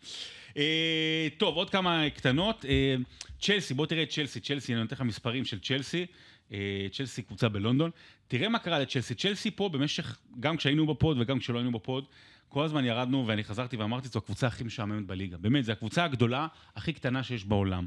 [0.57, 2.65] אה, טוב, עוד כמה קטנות.
[2.65, 2.95] אה,
[3.41, 4.39] צ'לסי, בוא תראה את צ'לסי.
[4.39, 6.05] צ'לסי, אני נותן לך מספרים של צ'לסי.
[6.51, 7.91] אה, צ'לסי קבוצה בלונדון.
[8.27, 9.15] תראה מה קרה לצ'לסי.
[9.15, 12.05] צ'לסי פה במשך, גם כשהיינו בפוד וגם כשלא היינו בפוד,
[12.49, 15.37] כל הזמן ירדנו ואני חזרתי ואמרתי, זו הקבוצה הכי משעממת בליגה.
[15.37, 17.85] באמת, זו הקבוצה הגדולה, הכי קטנה שיש בעולם.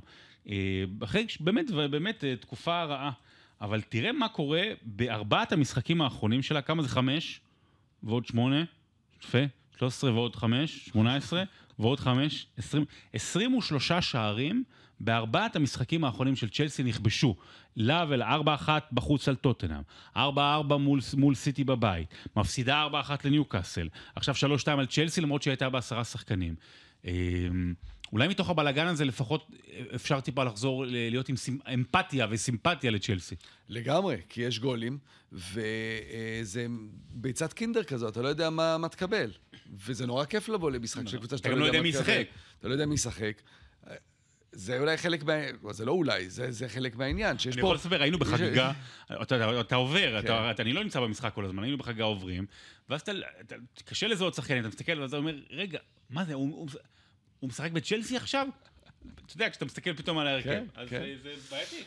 [1.05, 3.11] אחרי, באמת, באמת, תקופה רעה.
[3.61, 7.41] אבל תראה מה קורה בארבעת המשחקים האחרונים שלה, כמה זה חמש?
[8.03, 8.65] ועוד שמונה?
[9.23, 9.39] יפה.
[9.79, 11.43] 13 ועוד 5, 18,
[11.79, 14.65] ועוד 5, 20, 23 שערים
[15.01, 17.37] בארבעת המשחקים האחרונים של צ'לסי נכבשו.
[17.77, 19.83] לאבל 4-1 בחוץ על טוטנאם,
[20.17, 20.19] 4-4
[20.79, 26.05] מול, מול סיטי בבית, מפסידה 4-1 לניוקאסל, עכשיו 3-2 על צ'לסי למרות שהיא הייתה בעשרה
[26.05, 26.55] שחקנים.
[27.07, 27.13] אה,
[28.13, 29.51] אולי מתוך הבלגן הזה לפחות
[29.95, 33.35] אפשר טיפה לחזור להיות עם סימ- אמפתיה וסימפתיה לצ'לסי.
[33.69, 34.99] לגמרי, כי יש גולים,
[35.33, 36.67] וזה
[37.11, 39.31] ביצת קינדר כזו, אתה לא יודע מה, מה תקבל.
[39.87, 42.23] וזה נורא כיף לבוא למשחק של קבוצה שאתה גם לא יודע מה תקבל.
[42.59, 43.43] אתה לא יודע מי ישחק.
[44.53, 45.33] זה אולי חלק מה...
[45.63, 47.67] לא, זה לא אולי, זה, זה חלק מהעניין, שיש אני פה...
[47.67, 48.73] יכול לספר, היינו בחגיגה,
[49.07, 50.27] אתה, אתה, אתה עובר, כן.
[50.27, 52.47] אתה, אתה, אני לא נמצא במשחק כל הזמן, היינו בחגיגה עוברים,
[52.89, 53.55] ואז אתה, אתה
[53.85, 55.79] קשה לזהות שחקנים, אתה מסתכל ואז אתה אומר, רגע,
[56.11, 56.69] מה זה, הוא, הוא,
[57.41, 58.49] הוא משחק בצ'לסי עכשיו?
[59.27, 61.03] אתה יודע, כשאתה מסתכל פתאום על ההרכב, כן, אז כן.
[61.23, 61.83] זה, זה בעייתי.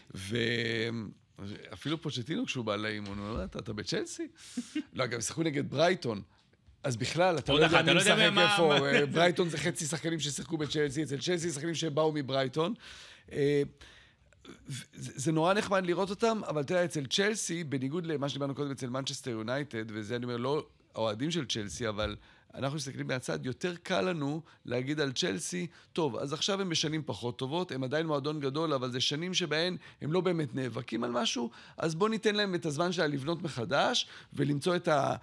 [1.40, 4.28] ואפילו פוצ'טינו כשהוא בא לאימון, הוא אומר, אתה, בצ'לסי?
[4.94, 6.22] לא, גם שיחקו נגד ברייטון.
[6.84, 8.88] אז בכלל, אתה לא יודע מי לא משחק איפה.
[8.88, 12.74] אה, ברייטון זה חצי שחקנים ששיחקו בצ'לסי, אצל צ'לסי שחקנים שבאו מברייטון.
[13.32, 13.64] אה,
[14.94, 18.90] זה נורא נחמד לראות אותם, אבל אתה יודע, אצל צ'לסי, בניגוד למה שדיברנו קודם אצל
[18.90, 22.16] מנצ'סטר יונייטד, וזה אני אומר, לא האוהדים של צ'לסי, אבל
[22.56, 27.38] אנחנו מסתכלים מהצד, יותר קל לנו להגיד על צ'לסי, טוב, אז עכשיו הם בשנים פחות
[27.40, 31.50] טובות, הם עדיין מועדון גדול, אבל זה שנים שבהן הם לא באמת נאבקים על משהו,
[31.78, 35.16] אז בואו ניתן להם את הזמן שלה לבנות מחדש, ולמצוא את ה...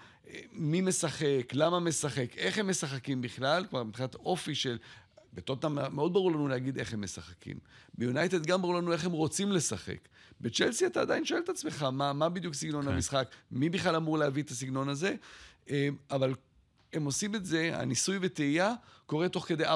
[0.53, 4.79] מי משחק, למה משחק, איך הם משחקים בכלל, כלומר מבחינת אופי של...
[5.37, 7.59] בטוטנאם מאוד ברור לנו להגיד איך הם משחקים.
[7.95, 10.09] ביונייטד גם ברור לנו איך הם רוצים לשחק.
[10.41, 12.93] בצ'לסי אתה עדיין שואל את עצמך, מה, מה בדיוק סגנון כן.
[12.93, 15.15] המשחק, מי בכלל אמור להביא את הסגנון הזה,
[15.71, 16.35] אה, אבל
[16.93, 18.73] הם עושים את זה, הניסוי וטעייה
[19.07, 19.69] קורה תוך כדי 4-4,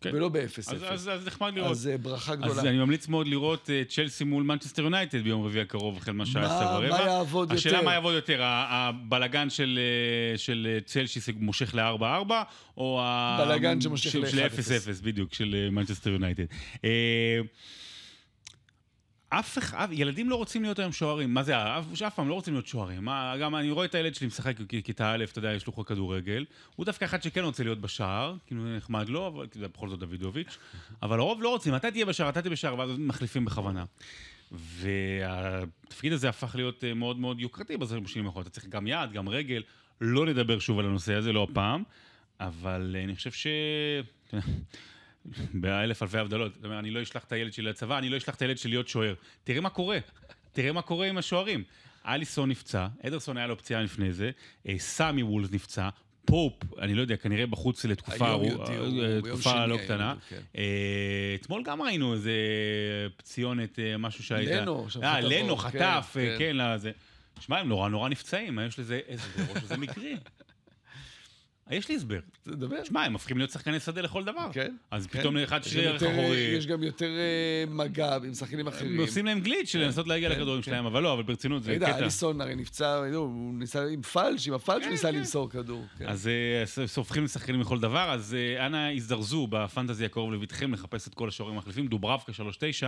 [0.00, 0.10] כן.
[0.14, 0.58] ולא ב-0-0.
[0.74, 1.70] אז, אז, אז נחמד לראות.
[1.70, 2.62] אז אה, ברכה אז גדולה.
[2.62, 6.56] אני ממליץ מאוד לראות אה, צ'לסי מול מנצ'סטר יונייטד ביום רביעי הקרוב, החל מהשעה מה-
[6.56, 6.88] 10 ורבע.
[7.04, 7.84] מה יעבוד השאלה יותר?
[7.86, 9.78] מה יעבוד יותר, הבלגן של,
[10.32, 12.32] אה, של צ'לסי מושך ל-4-4,
[12.76, 13.44] או ה...
[13.48, 14.50] בלגן שמושך של- של ל- 0-0,
[15.02, 16.44] בדיוק, של מנצ'סטר יונייטד.
[19.32, 22.34] אה, אף אחד, ילדים לא רוצים להיות היום שוערים, מה זה, אף, אף פעם לא
[22.34, 23.04] רוצים להיות שוערים.
[23.04, 25.72] מה, גם אני רואה את הילד שלי משחק כ- כיתה א', אתה יודע, יש לו
[25.72, 26.44] חוק כדורגל.
[26.76, 30.58] הוא דווקא אחד שכן רוצה להיות בשער, כאילו נחמד לו, אבל זה בכל זאת דוידוביץ'.
[31.02, 33.84] אבל הרוב לא רוצים, אתה תהיה בשער, אתה תהיה בשער, ואז מחליפים בכוונה.
[34.52, 38.46] והתפקיד הזה הפך להיות אה, מאוד מאוד יוקרתי בשנים האחרונות.
[38.46, 39.62] אתה צריך גם יד, גם רגל.
[40.00, 41.82] לא נדבר שוב על הנושא הזה, לא הפעם,
[42.40, 43.46] אבל אני חושב ש...
[45.54, 46.54] באלף אלפי הבדלות.
[46.54, 48.70] זאת אומרת, אני לא אשלח את הילד שלי לצבא, אני לא אשלח את הילד שלי
[48.70, 49.14] להיות שוער.
[49.44, 49.98] תראה מה קורה,
[50.52, 51.64] תראה מה קורה עם השוערים.
[52.06, 54.30] אליסון נפצע, אדרסון היה לו פציעה לפני זה,
[54.68, 55.88] אה, סמי וולס נפצע,
[56.24, 60.14] פופ, אני לא יודע, כנראה בחוץ לתקופה אה, לא קטנה.
[60.28, 60.40] כן.
[60.56, 62.32] אה, אתמול גם ראינו איזה
[63.16, 64.60] פציונת, משהו שהייתה...
[64.60, 66.34] לנו, שפך אה, לנו, חטף, כן, כן.
[66.38, 66.90] כן, לזה.
[67.40, 70.16] שמע, הם נורא נורא נפצעים, יש לזה איזה ראש, זה מקרי.
[71.70, 72.18] יש לי הסבר.
[72.42, 72.84] תדבר.
[72.84, 74.48] שמע, הם הופכים להיות שחקני שדה לכל דבר.
[74.52, 74.76] כן.
[74.90, 75.18] אז כן.
[75.18, 76.36] פתאום אחד יש גם שרירך יותר, אחורי...
[76.38, 79.00] יש גם יותר אה, מגע עם שחקנים אחרים.
[79.00, 80.70] עושים להם גליץ' של לנסות להגיע כן, לכדורים כן.
[80.70, 81.98] שלהם, אבל לא, אבל ברצינות זה קטע.
[81.98, 85.18] אליסון הרי נפצע, נו, הוא ניסה עם פלש, עם הפלש כן, הוא ניסה כן.
[85.18, 85.84] למסור כדור.
[85.98, 86.06] כן.
[86.06, 91.14] אז אה, הופכים לשחקנים לכל דבר, אז אה, אנא הזדרזו בפנטזי הקרוב לביתכם לחפש את
[91.14, 92.86] כל השוערים המחליפים, דוברבקה 3-9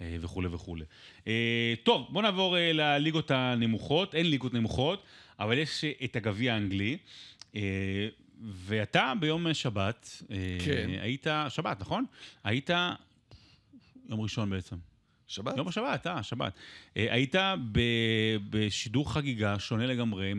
[0.00, 0.84] אה, וכולי וכולי.
[1.26, 5.02] אה, טוב, בואו נעבור אה, לליגות הנמוכות, אין ליגות נמוכות,
[5.40, 6.96] אבל יש אה, את הגביע האנגלי.
[7.56, 8.08] אה,
[8.42, 10.88] ואתה ביום שבת, אה, כן.
[11.00, 12.04] היית, שבת, נכון?
[12.44, 12.70] היית,
[14.08, 14.76] יום ראשון בעצם.
[15.26, 15.56] שבת?
[15.56, 16.52] יום השבת, אה, שבת.
[16.96, 17.34] אה, היית
[18.50, 20.32] בשידור חגיגה שונה לגמרי,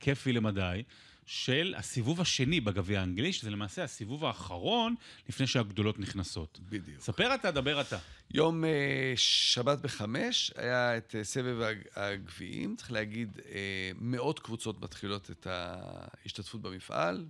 [0.00, 0.82] כיפי למדי,
[1.26, 4.94] של הסיבוב השני בגביע האנגלי, שזה למעשה הסיבוב האחרון
[5.28, 6.60] לפני שהגדולות נכנסות.
[6.68, 7.00] בדיוק.
[7.00, 7.98] ספר אתה, דבר אתה.
[8.34, 12.76] יום אה, שבת בחמש היה את אה, סבב הג- הגביעים.
[12.76, 13.60] צריך להגיד, אה,
[14.00, 17.24] מאות קבוצות מתחילות את ההשתתפות במפעל,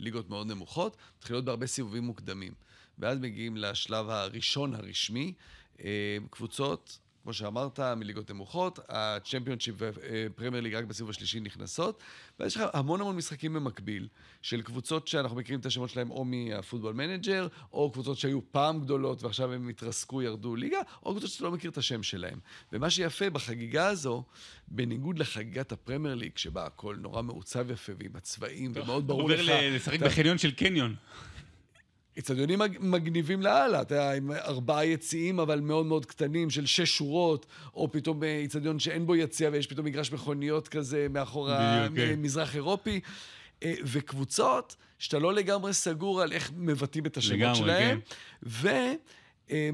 [0.00, 2.52] מליגות מאוד נמוכות, מתחילות בהרבה סיבובים מוקדמים.
[2.98, 5.32] ואז מגיעים לשלב הראשון הרשמי.
[6.30, 12.02] קבוצות, כמו שאמרת, מליגות נמוכות, הצ'מפיונשיפ ופרמייר ליג רק בסיבוב השלישי נכנסות,
[12.40, 14.08] ויש לך המון המון משחקים במקביל,
[14.42, 19.22] של קבוצות שאנחנו מכירים את השמות שלהם או מהפוטבול מנג'ר, או קבוצות שהיו פעם גדולות
[19.22, 22.38] ועכשיו הם התרסקו, ירדו ליגה, או קבוצות שאתה לא מכיר את השם שלהם.
[22.72, 24.24] ומה שיפה בחגיגה הזו,
[24.68, 29.40] בניגוד לחגיגת הפרמייר ליג, שבה הכל נורא מעוצב יפה ועם הצבעים, ומאוד ברור לך...
[29.40, 30.94] עובר לשחק בחניון של קניון.
[32.18, 36.96] אצטדיונים מג- מגניבים לאללה, אתה יודע, עם ארבעה יציעים, אבל מאוד מאוד קטנים, של שש
[36.96, 41.96] שורות, או פתאום אה, אצטדיון שאין בו יציע ויש פתאום מגרש מכוניות כזה מאחור בדיוק,
[41.96, 42.12] כן.
[42.12, 43.00] המזרח אירופי.
[43.62, 48.00] אה, וקבוצות שאתה לא לגמרי סגור על איך מבטאים את השמות לגמרי, שלהם.
[48.00, 48.16] כן.
[48.42, 48.68] ו...
[49.50, 49.70] אה,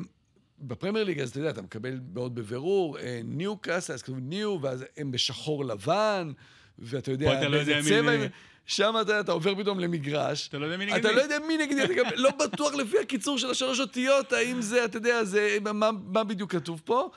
[0.60, 4.84] בפרמייר ליג, אז אתה יודע, אתה מקבל מאוד בבירור, ניו קאסל, אז כתוב ניו, ואז
[4.96, 6.32] הם בשחור לבן,
[6.78, 8.10] ואתה יודע לא באיזה מי צבע.
[8.12, 8.20] הם...
[8.68, 10.48] שם אתה, אתה עובר פתאום למגרש.
[10.48, 11.14] אתה לא יודע מי נגד אתה מי.
[11.14, 14.62] לא יודע מי נגד מי, אתה גם לא בטוח לפי הקיצור של השלוש אותיות, האם
[14.62, 17.10] זה, אתה יודע, זה, מה, מה בדיוק כתוב פה,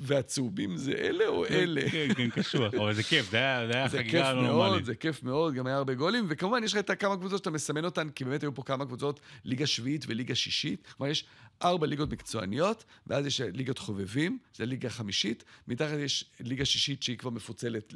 [0.00, 1.90] והצהובים זה אלה או אלה.
[1.90, 2.74] כן, כן, קשוח.
[2.80, 4.84] אבל זה כיף, זה היה חגיגה לא מאוד, נורמלית.
[4.84, 7.84] זה כיף מאוד, גם היה הרבה גולים, וכמובן יש לך את כמה קבוצות שאתה מסמן
[7.84, 11.24] אותן, כי באמת היו פה כמה קבוצות, ליגה שביעית וליגה שישית, כלומר יש
[11.64, 17.18] ארבע ליגות מקצועניות, ואז יש ליגת חובבים, זה ליגה חמישית, מתחת יש ליגה שישית שהיא
[17.18, 17.94] כבר מפוצלת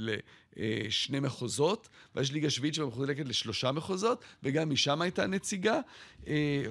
[0.56, 5.80] לשני מחוזות, ויש ליגה שביעית שמחולקת לשלושה מחוזות, וגם משם הייתה נציגה,
[6.26, 6.64] אה,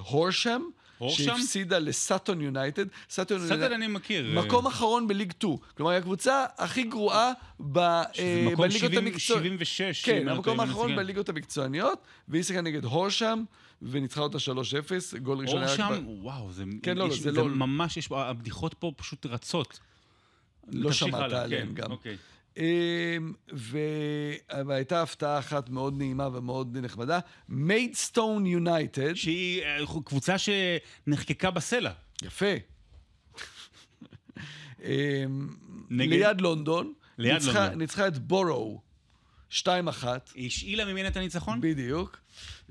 [0.97, 1.37] הורשם, הורשם?
[1.41, 2.85] שהפסידה לסאטון יונייטד.
[3.09, 4.39] סאטון סאטון אני מכיר.
[4.45, 5.57] מקום אחרון בליג 2.
[5.77, 8.03] כלומר, היא הקבוצה הכי גרועה ב, אה,
[8.57, 9.43] בליגות 70 המקצועיות.
[9.43, 10.05] 76.
[10.05, 10.95] כן, המקום האחרון.
[10.95, 13.43] בליגות המקצועניות, והיא שיחקה נגד הורשם,
[13.81, 15.71] וניצחה אותה 3-0, גול ראשון היה...
[15.71, 16.63] רק שם, ב- וואו, זה...
[16.83, 18.09] כן, לא, לא, זה לא- ממש, יש...
[18.11, 19.79] הבדיחות פה פשוט רצות.
[20.71, 21.91] לא שמעת הלאה, עליהם כן, גם.
[21.91, 22.17] אוקיי.
[22.58, 23.34] אמ,
[24.68, 31.91] והייתה הפתעה אחת מאוד נעימה ומאוד נחמדה, מיידסטון יונייטד, שהיא אה, קבוצה שנחקקה בסלע.
[32.24, 32.45] יפה.
[34.84, 35.47] אמ,
[35.89, 36.12] נגד?
[36.12, 37.78] ליד לונדון, ליד ניצחה- לונדון.
[37.80, 38.82] ניצחה את בורו,
[39.51, 39.56] 2-1.
[40.36, 41.62] היא השאילה ממנה את הניצחון?
[41.62, 42.18] בדיוק.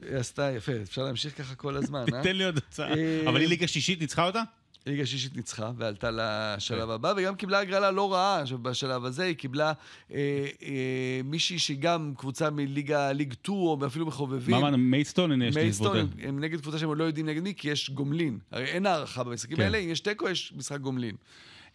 [0.02, 2.22] היא עשתה, יפה, אפשר להמשיך ככה כל הזמן, אה?
[2.24, 2.94] תן לי עוד הצעה.
[2.94, 4.42] אה, אבל היא ליגה שישית, ניצחה אותה?
[4.86, 6.90] ליגה שישית ניצחה ועלתה לשלב כן.
[6.90, 8.40] הבא, וגם קיבלה הגרלה לא רעה.
[8.40, 9.72] עכשיו, בשלב הזה היא קיבלה
[10.12, 14.54] אה, אה, מישהי שגם קבוצה מליגה, ליג 2, או אפילו מחובבים.
[14.54, 14.78] מה אמרנו?
[14.78, 15.32] מיידסטון?
[15.32, 16.08] הנה, יש לי מייסטון הם.
[16.22, 18.38] הם נגד קבוצה שהם עוד לא יודעים נגד מי, כי יש גומלין.
[18.50, 19.62] הרי אין הערכה במשחקים כן.
[19.62, 21.16] האלה, אם יש תיקו, יש משחק גומלין.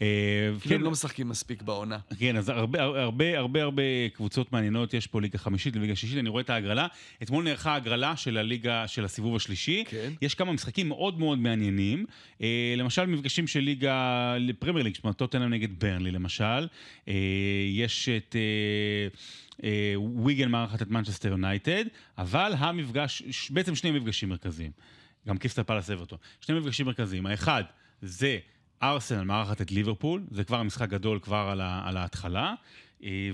[0.01, 0.07] אה,
[0.49, 1.97] כאילו כן, הם לא משחקים מספיק בעונה.
[2.19, 6.29] כן, אז הרבה, הרבה, הרבה, הרבה קבוצות מעניינות, יש פה ליגה חמישית וליגה שישית, אני
[6.29, 6.87] רואה את ההגרלה.
[7.23, 9.83] אתמול נערכה הגרלה של הליגה, של הסיבוב השלישי.
[9.87, 10.13] כן.
[10.21, 12.05] יש כמה משחקים מאוד מאוד מעניינים.
[12.41, 16.67] אה, למשל, מפגשים של ליגה, לפרמייר ליג, זאת אומרת, טוטנאם נגד ברנלי, למשל.
[17.07, 17.13] אה,
[17.69, 18.35] יש את...
[19.95, 21.85] וויגן מארחת את מנצ'סטר יונייטד,
[22.17, 24.71] אבל המפגש, בעצם שני מפגשים מרכזיים.
[25.27, 26.17] גם קריסטל פאלאס אותו.
[26.41, 27.25] שני מפגשים מרכזיים.
[27.25, 27.63] האחד
[28.01, 28.39] זה
[28.83, 32.53] ארסנל מארחת את ליברפול, זה כבר משחק גדול כבר על, ה, על ההתחלה,
[33.03, 33.29] אה,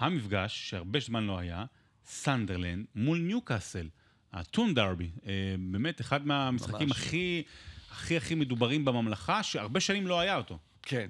[0.00, 1.64] והמפגש, שהרבה זמן לא היה,
[2.06, 3.88] סנדרלנד מול ניוקאסל,
[4.32, 6.96] הטיין דרבי, אה, באמת אחד מהמשחקים ממש.
[6.98, 7.42] הכי,
[7.90, 10.58] הכי הכי מדוברים בממלכה, שהרבה שנים לא היה אותו.
[10.82, 11.06] כן,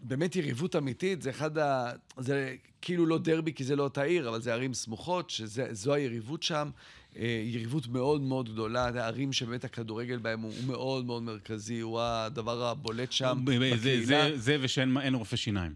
[0.00, 1.90] באמת יריבות אמיתית, זה אחד ה...
[2.18, 6.42] זה כאילו לא דרבי כי זה לא אותה עיר, אבל זה ערים סמוכות, שזו היריבות
[6.42, 6.70] שם.
[7.18, 12.64] אה, יריבות מאוד מאוד גדולה, הערים שבאמת הכדורגל בהם הוא מאוד מאוד מרכזי, הוא הדבר
[12.64, 13.76] הבולט שם בקהילה.
[13.76, 15.74] זה, זה, זה ושאין רופא שיניים.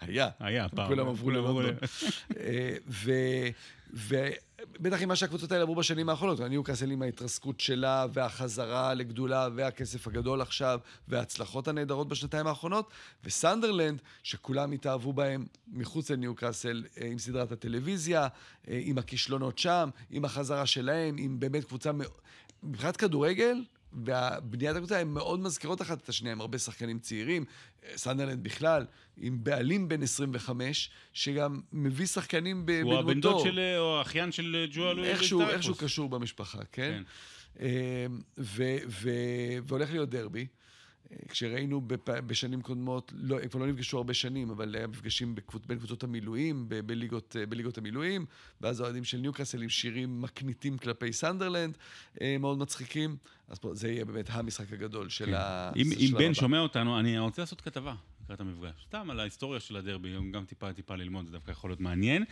[0.00, 0.28] היה.
[0.40, 0.88] היה, פעם.
[0.88, 1.74] כולם עברו ללונדון.
[3.90, 10.06] ובטח עם מה שהקבוצות האלה עברו בשנים האחרונות, ניוקאסל עם ההתרסקות שלה, והחזרה לגדולה, והכסף
[10.06, 12.90] הגדול עכשיו, וההצלחות הנהדרות בשנתיים האחרונות,
[13.24, 18.28] וסנדרלנד, שכולם התאהבו בהם מחוץ לניוקאסל, אה, עם סדרת הטלוויזיה,
[18.68, 21.90] אה, עם הכישלונות שם, עם החזרה שלהם, עם באמת קבוצה...
[22.62, 23.56] מבחינת כדורגל,
[23.92, 27.44] והבניית הקבוצה, הן מאוד מזכירות אחת את השנייה, עם הרבה שחקנים צעירים,
[27.96, 28.84] סנדרלנד בכלל,
[29.16, 32.92] עם בעלים בן 25, שגם מביא שחקנים בדמותו.
[32.96, 37.02] הוא הבן דוד של, או האחיין של ג'ואל לואי איכשהו, איכשהו קשור במשפחה, כן?
[37.54, 37.62] כן.
[38.38, 40.46] ו- ו- והולך להיות דרבי.
[41.28, 41.82] כשראינו
[42.26, 46.68] בשנים קודמות, לא, כבר לא נפגשו הרבה שנים, אבל היה מפגשים בקבוצ, בין קבוצות המילואים,
[46.68, 48.26] ב- בליגות, בליגות המילואים,
[48.60, 51.78] ואז האוהדים של ניוקאסל עם שירים מקניטים כלפי סנדרלנד,
[52.40, 53.16] מאוד מצחיקים.
[53.48, 55.34] אז פה זה יהיה באמת המשחק הגדול של כן.
[55.34, 55.72] ה...
[55.76, 57.94] אם, אם בן שומע אותנו, אני רוצה לעשות כתבה.
[58.26, 58.86] לקראת המפגש.
[58.88, 62.24] סתם על ההיסטוריה של הדרבי, גם טיפה טיפה ללמוד, זה דווקא יכול להיות מעניין.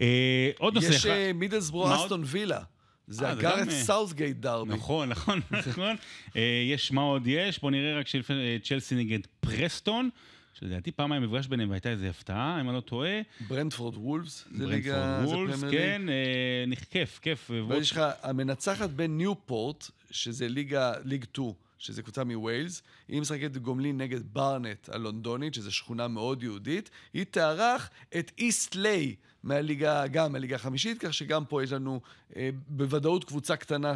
[0.00, 0.96] אה, עוד נושא אחד.
[0.96, 2.62] יש אה, מידלסבורו אסטון וילה.
[3.08, 4.74] זה הגארת' אה, סאות'גייט דרבי.
[4.74, 5.96] נכון, נכון, נכון.
[6.72, 7.60] יש, מה עוד יש?
[7.60, 8.06] בואו נראה רק
[8.62, 10.10] צ'לסי נגד פרסטון.
[10.54, 13.20] שלדעתי פעם היה מפגש ביניהם והייתה איזו הפתעה, אם אני לא טועה.
[13.48, 15.70] ברנטפורד וולפס, זה ליגה, זה פרמייר ליג.
[15.70, 16.02] כן,
[16.90, 17.50] כיף, כיף.
[17.68, 21.52] ויש לך המנצחת בין ניופורט, שזה ליגה, League 2.
[21.78, 27.90] שזה קבוצה מווילס, היא משחקת גומלין נגד ברנט הלונדונית, שזו שכונה מאוד יהודית, היא תארח
[28.18, 29.14] את איסט ליי
[29.46, 32.00] מהליגה, גם מהליגה החמישית, כך שגם פה יש לנו
[32.36, 33.94] אה, בוודאות קבוצה קטנה.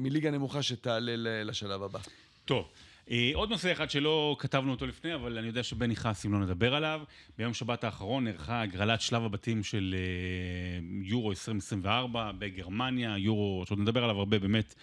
[0.00, 1.12] מליגה נמוכה שתעלה
[1.44, 1.98] לשלב הבא.
[2.44, 2.68] טוב.
[3.10, 6.38] אה, עוד נושא אחד שלא כתבנו אותו לפני, אבל אני יודע שבני חס, אם לא
[6.38, 7.00] נדבר עליו,
[7.38, 14.04] ביום שבת האחרון נערכה הגרלת שלב הבתים של אה, יורו 2024 בגרמניה, יורו, שעוד נדבר
[14.04, 14.74] עליו הרבה, באמת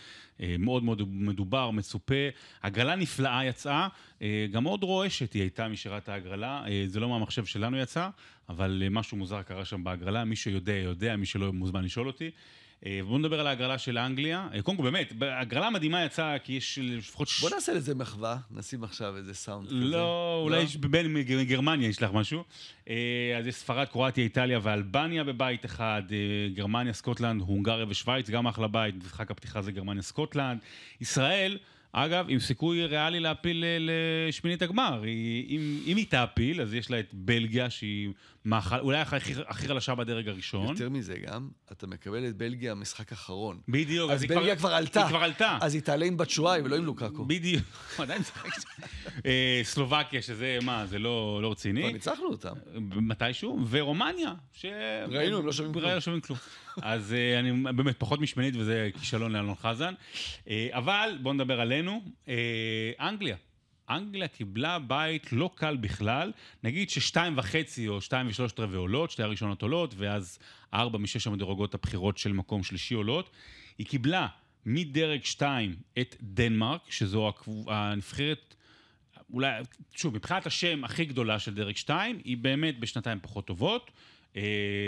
[0.41, 2.29] אה, מאוד מאוד מדובר, מצופה.
[2.63, 3.87] הגרלה נפלאה יצאה,
[4.51, 8.09] גם מאוד רועשת היא הייתה משירת ההגרלה, זה לא מהמחשב שלנו יצא,
[8.49, 12.31] אבל משהו מוזר קרה שם בהגרלה, מי שיודע יודע, מי שלא מוזמן לשאול אותי.
[12.85, 14.47] אה, בואו נדבר על ההגרלה של אנגליה.
[14.53, 17.27] אה, קודם כל, באמת, הגרלה מדהימה יצאה, כי יש לפחות...
[17.41, 19.75] בוא נעשה לזה מחווה, נשים עכשיו איזה סאונד כזה.
[19.75, 20.89] לא, אולי לא?
[20.89, 22.43] בין מגרמניה יש לך משהו.
[22.89, 26.01] אה, אז יש ספרד, קרואטיה, איטליה ואלבניה בבית אחד,
[26.53, 30.59] גרמניה, סקוטלנד, הונגריה ושווייץ, גם אחלה בית, משחק הפתיחה זה גרמניה, סקוטלנד.
[31.01, 31.57] ישראל...
[31.91, 35.03] אגב, עם סיכוי ריאלי להעפיל לשמינית הגמר.
[35.49, 38.09] אם, אם היא תעפיל, אז יש לה את בלגיה, שהיא
[38.45, 40.67] מאכל, אולי הכי, הכי חלשה בדרג הראשון.
[40.67, 43.59] יותר מזה גם, אתה מקבל את בלגיה משחק אחרון.
[43.67, 44.11] בדיוק.
[44.11, 45.01] אז, אז בלגיה כבר, כבר עלתה.
[45.01, 45.57] היא כבר עלתה.
[45.61, 47.25] אז היא תעלה עם בטשואי ולא עם לוקקו.
[47.25, 47.63] בדיוק,
[47.97, 48.49] עדיין משחק.
[49.25, 51.81] אה, סלובקיה, שזה, מה, זה לא, לא רציני.
[51.81, 52.53] כבר ניצחנו אותם.
[52.79, 54.65] מתישהו, ורומניה, ש...
[55.07, 55.51] ראינו, הם לא
[55.99, 56.39] שומעים כלום.
[56.81, 59.93] אז אה, אני באמת פחות משמינית, וזה כישלון לאלון חזן.
[60.49, 62.01] אה, אבל בואו נדבר עלינו.
[62.99, 63.35] אנגליה.
[63.89, 66.31] אנגליה קיבלה בית לא קל בכלל,
[66.63, 70.39] נגיד ששתיים וחצי או שתיים ושלושת רבעי עולות, שתי הראשונות עולות, ואז
[70.73, 73.29] ארבע משש המדורגות הבחירות של מקום שלישי עולות.
[73.77, 74.27] היא קיבלה
[74.65, 77.33] מדרג שתיים את דנמרק, שזו
[77.67, 78.55] הנבחרת,
[79.33, 79.63] אולי,
[79.95, 83.91] שוב, מבחינת השם הכי גדולה של דרג שתיים, היא באמת בשנתיים פחות טובות.
[84.35, 84.41] אה,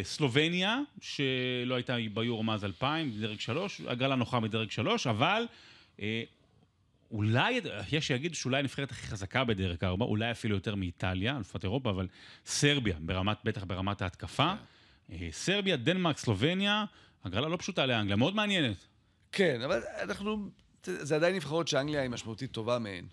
[0.04, 5.48] סלובניה, שלא הייתה ביורו מאז 2000, דרג שלוש, הגרלה נוחה מדרג שלוש, אבל
[6.02, 6.24] אה,
[7.12, 7.62] אולי,
[7.92, 12.08] יש שיגידו שאולי הנבחרת הכי חזקה בדרך ארבע, אולי אפילו יותר מאיטליה, אלופת אירופה, אבל
[12.46, 14.54] סרביה, ברמת, בטח ברמת ההתקפה.
[14.54, 15.14] Yeah.
[15.14, 16.86] אה, סרביה, דנמרק, סלובניה,
[17.24, 18.78] הגרלה לא פשוטה לאנגליה, מאוד מעניינת.
[19.32, 20.50] כן, אבל אנחנו,
[20.84, 23.06] זה עדיין נבחרות שאנגליה היא משמעותית טובה מהן.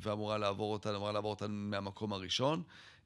[0.00, 2.62] ואמורה לעבור אותן, אמורה לעבור אותן מהמקום הראשון.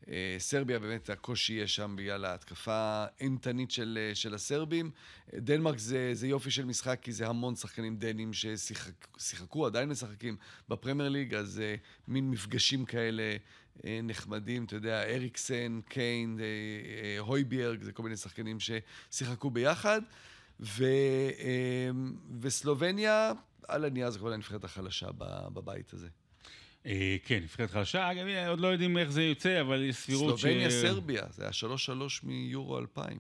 [0.09, 4.91] אה, סרביה באמת הקושי יהיה שם בגלל ההתקפה האימתנית של, אה, של הסרבים.
[5.35, 10.37] דנמרק זה, זה יופי של משחק כי זה המון שחקנים דנים ששיחקו, עדיין משחקים
[10.69, 11.75] בפרמייר ליג, אז זה אה,
[12.09, 13.37] מין מפגשים כאלה
[13.85, 16.41] נחמדים, אתה יודע, אריקסן, קיין,
[17.19, 20.03] הויביארג, זה כל מיני שחקנים ששיחקו ביחד.
[20.61, 20.85] ו,
[22.41, 23.33] וסלובניה,
[23.69, 25.09] על הנייר זו כבר הנבחרת החלשה
[25.53, 26.09] בבית הזה.
[26.87, 28.11] אה, כן, נבחרת חלשה.
[28.11, 30.43] אגב, עוד לא יודעים איך זה יוצא, אבל יש סבירות ש...
[30.43, 33.19] סלובניה, סרביה, זה היה 3-3 מיורו 2000.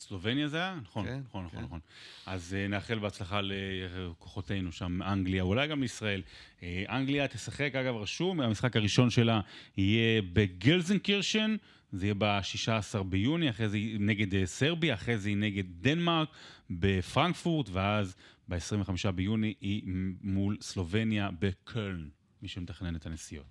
[0.00, 0.78] סלובניה זה היה?
[0.82, 1.64] נכון, כן, נכון, נכון, כן.
[1.64, 1.80] נכון.
[2.26, 6.22] אז uh, נאחל בהצלחה לכוחותינו שם, אנגליה, אולי גם לישראל.
[6.60, 9.40] Uh, אנגליה תשחק, אגב, רשום, המשחק הראשון שלה
[9.76, 11.56] יהיה בגלזנקירשן,
[11.92, 16.28] זה יהיה ב-16 ביוני, אחרי זה נגד סרביה, אחרי זה היא נגד דנמרק
[16.70, 18.16] בפרנקפורט, ואז
[18.48, 19.82] ב-25 ביוני היא
[20.22, 22.08] מול סלובניה בקולן.
[22.42, 23.46] מי שמתכנן את הנסיעות.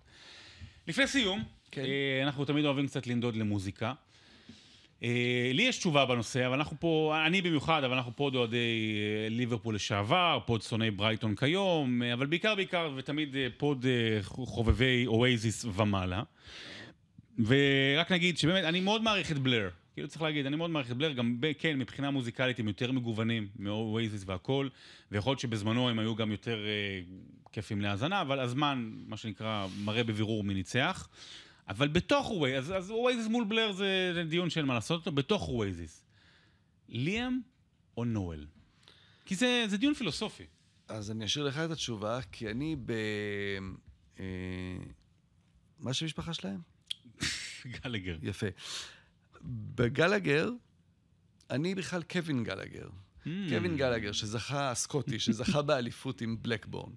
[0.87, 1.81] לפני סיום, כן.
[1.81, 3.93] אה, אנחנו תמיד אוהבים קצת לנדוד למוזיקה.
[5.03, 9.29] אה, לי יש תשובה בנושא, אבל אנחנו פה, אני במיוחד, אבל אנחנו פה אוהדי אה,
[9.29, 13.85] ליברפול לשעבר, pod שונאי ברייטון כיום, אה, אבל בעיקר בעיקר, ותמיד pod
[14.23, 16.23] חובבי Oasis ומעלה.
[17.45, 19.69] ורק נגיד שבאמת, אני מאוד מעריך את Blur.
[19.93, 22.91] כאילו צריך להגיד, אני מאוד מעריך את Blur, גם ב- כן, מבחינה מוזיקלית הם יותר
[22.91, 24.67] מגוונים מ Oasis והכל,
[25.11, 26.65] ויכול להיות שבזמנו הם היו גם יותר
[27.51, 31.09] כיפים להאזנה, אבל הזמן, מה שנקרא, מראה בבירור מי ניצח.
[31.67, 35.49] אבל בתוך Oasis, אז, אז מול Blur זה, זה דיון שאין מה לעשות אותו, בתוך
[35.49, 36.03] Oasis.
[36.89, 37.39] ליאם
[37.97, 38.45] או נואל?
[39.25, 40.45] כי זה, זה דיון פילוסופי.
[40.87, 42.91] אז אני אשאיר לך את התשובה, כי אני ב...
[44.19, 44.25] אה,
[45.79, 46.61] מה שם המשפחה שלהם?
[47.83, 48.17] גלגר.
[48.21, 48.47] יפה.
[49.75, 50.51] בגלגר,
[51.49, 52.89] אני בכלל קווין גלגר.
[52.89, 53.27] אמ.
[53.49, 56.91] קווין גלגר, שזכה, סקוטי, שזכה באליפות עם בלקבורן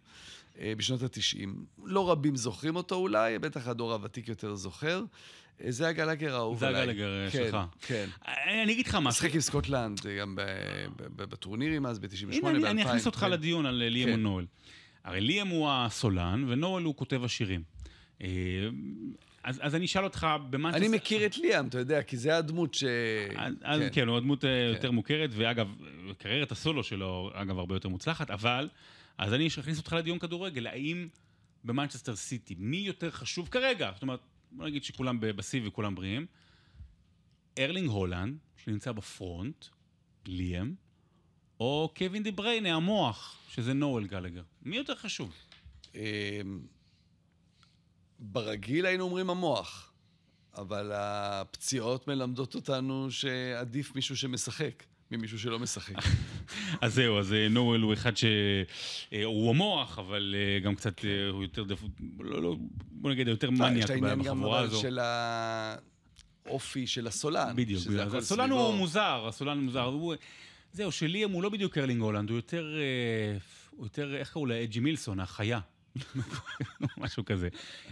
[0.61, 1.49] בשנות ה-90.
[1.85, 5.03] לא רבים זוכרים אותו אולי, בטח הדור הוותיק יותר זוכר.
[5.65, 6.83] אה, זה הגלגר האהוב זה עליי.
[6.83, 7.57] הגלגר, אה, כן, שלך.
[7.81, 8.09] כן.
[8.27, 9.09] אני, אני אגיד לך משהו.
[9.09, 10.39] משחק עם סקוטלנד, אה, גם
[11.17, 12.49] בטורנירים אז, ב-98, ב-2000.
[12.49, 13.31] הנה, אני, אכניס אותך כן.
[13.31, 14.21] לדיון על אה, ליאם כן.
[14.21, 14.47] נואל.
[15.05, 17.63] הרי ליאם הוא הסולן, ונואל הוא כותב השירים.
[18.23, 18.29] אה,
[19.45, 20.71] אז, אז אני אשאל אותך, במה...
[20.71, 22.85] אני תס- מכיר את ליאם, אתה יודע, כי זה הדמות ש...
[23.37, 23.89] אז, אז כן.
[23.93, 25.69] כן, הוא הדמות אה, יותר מוכרת, ואגב,
[26.19, 28.69] קריירת הסולו שלו, אגב, הרבה יותר מוצלחת, אבל,
[29.23, 31.09] אז אני אכניס אותך לדיון כדורגל, האם
[31.65, 33.91] במנצ'סטר סיטי, מי יותר חשוב כרגע?
[33.95, 34.21] זאת אומרת,
[34.53, 36.27] בוא נגיד שכולם בשיא וכולם בריאים.
[37.59, 39.67] ארלינג הולאנד, שנמצא ב front,
[40.27, 40.75] ליאם,
[41.61, 44.43] או קווין דה בריינה, המוח, שזה נואל גלגר.
[44.63, 45.33] מי יותר חשוב?
[45.95, 46.01] אמ,
[48.19, 49.93] ברגיל היינו אומרים המוח,
[50.55, 54.85] אבל הפציעות מלמדות אותנו שעדיף מישהו שמשחק
[55.17, 55.95] ממישהו שלא משחק.
[56.81, 61.43] אז זהו, אז אה, נואל הוא אחד שהוא המוח, אבל אה, גם קצת, אה, הוא
[61.43, 61.83] יותר, דפ...
[62.21, 62.57] לא, לא,
[62.91, 64.81] בוא נגיד, יותר מניאק בחבורה הזו.
[64.81, 64.99] של
[66.47, 67.57] האופי של הסולן.
[67.57, 67.83] בדיוק,
[68.15, 68.51] הסולן.
[68.51, 69.91] הוא מוזר, הסולן מוזר.
[70.73, 73.39] זהו, שליאם הוא לא בדיוק ארלינג הולנד, הוא יותר, אה,
[73.71, 74.63] הוא יותר, איך קראו לה?
[74.63, 75.61] אג'י מילסון, החיה.
[76.97, 77.49] משהו כזה.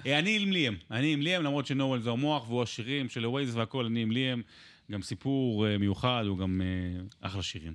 [0.06, 3.56] אה, אני עם ליאם, אני עם ליאם, למרות שנואל זה המוח והוא השירים של הווייז
[3.56, 4.42] והכל, אני עם ליאם.
[4.90, 7.74] גם סיפור אה, מיוחד, הוא גם אה, אחלה שירים.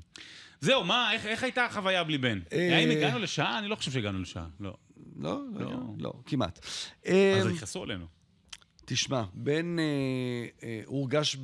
[0.60, 2.40] זהו, מה, איך, איך הייתה החוויה בלי בן?
[2.54, 3.60] אה, האם הגענו לשעה?
[3.60, 4.78] אני לא חושב שהגענו לשעה, לא.
[5.20, 5.72] לא, לא.
[5.72, 6.60] לא, לא, כמעט.
[7.06, 8.06] אז אמ, יכעסו עלינו.
[8.86, 9.84] תשמע, בן אה,
[10.64, 11.38] אה, הורגש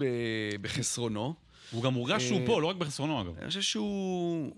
[0.62, 1.34] בחסרונו.
[1.72, 3.38] הוא גם הורגש שהוא אה, פה, לא רק בחסרונו אגב.
[3.38, 4.56] אני חושב שהוא...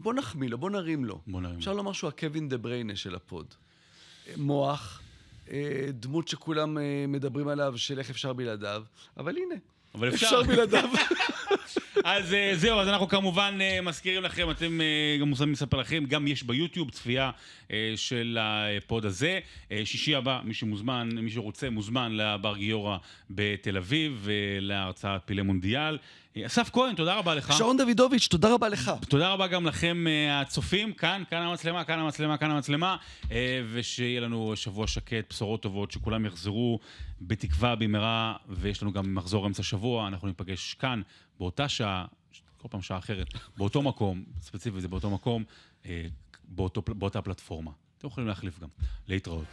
[0.00, 1.20] בוא נחמיא לו, בוא נרים לו.
[1.26, 1.56] בוא נרים.
[1.56, 3.54] אפשר לומר שהוא הקווין דה בריינה של ה pod.
[4.36, 5.02] מוח,
[5.90, 6.78] דמות שכולם
[7.08, 8.84] מדברים עליו של איך אפשר בלעדיו,
[9.16, 9.54] אבל הנה,
[9.94, 10.26] אבל אפשר.
[10.26, 10.88] אפשר בלעדיו.
[12.04, 16.04] אז אה, זהו, אז אנחנו כמובן אה, מזכירים לכם, אתם אה, גם מוזמנים לספר לכם,
[16.08, 17.30] גם יש ביוטיוב צפייה
[17.96, 19.38] של הפוד הזה.
[19.84, 22.96] שישי הבא, מי שמוזמן, מי שרוצה, מוזמן לבר גיורא
[23.30, 24.28] בתל אביב,
[24.60, 25.98] להרצאת פילי מונדיאל.
[26.46, 27.52] אסף כהן, תודה רבה לך.
[27.58, 28.90] שרון דוידוביץ', תודה רבה לך.
[29.08, 32.96] תודה רבה גם לכם הצופים, כאן, כאן המצלמה, כאן המצלמה, כאן המצלמה,
[33.72, 36.78] ושיהיה לנו שבוע שקט, בשורות טובות, שכולם יחזרו
[37.20, 41.02] בתקווה במהרה, ויש לנו גם מחזור אמצע שבוע, אנחנו ניפגש כאן,
[41.38, 42.06] באותה שעה,
[42.58, 45.44] כל פעם שעה אחרת, באותו מקום, ספציפית זה באותו מקום,
[45.86, 46.06] אה,
[46.44, 47.70] באותו, באותה פלטפורמה.
[47.98, 48.68] אתם יכולים להחליף גם.
[49.08, 49.46] להתראות.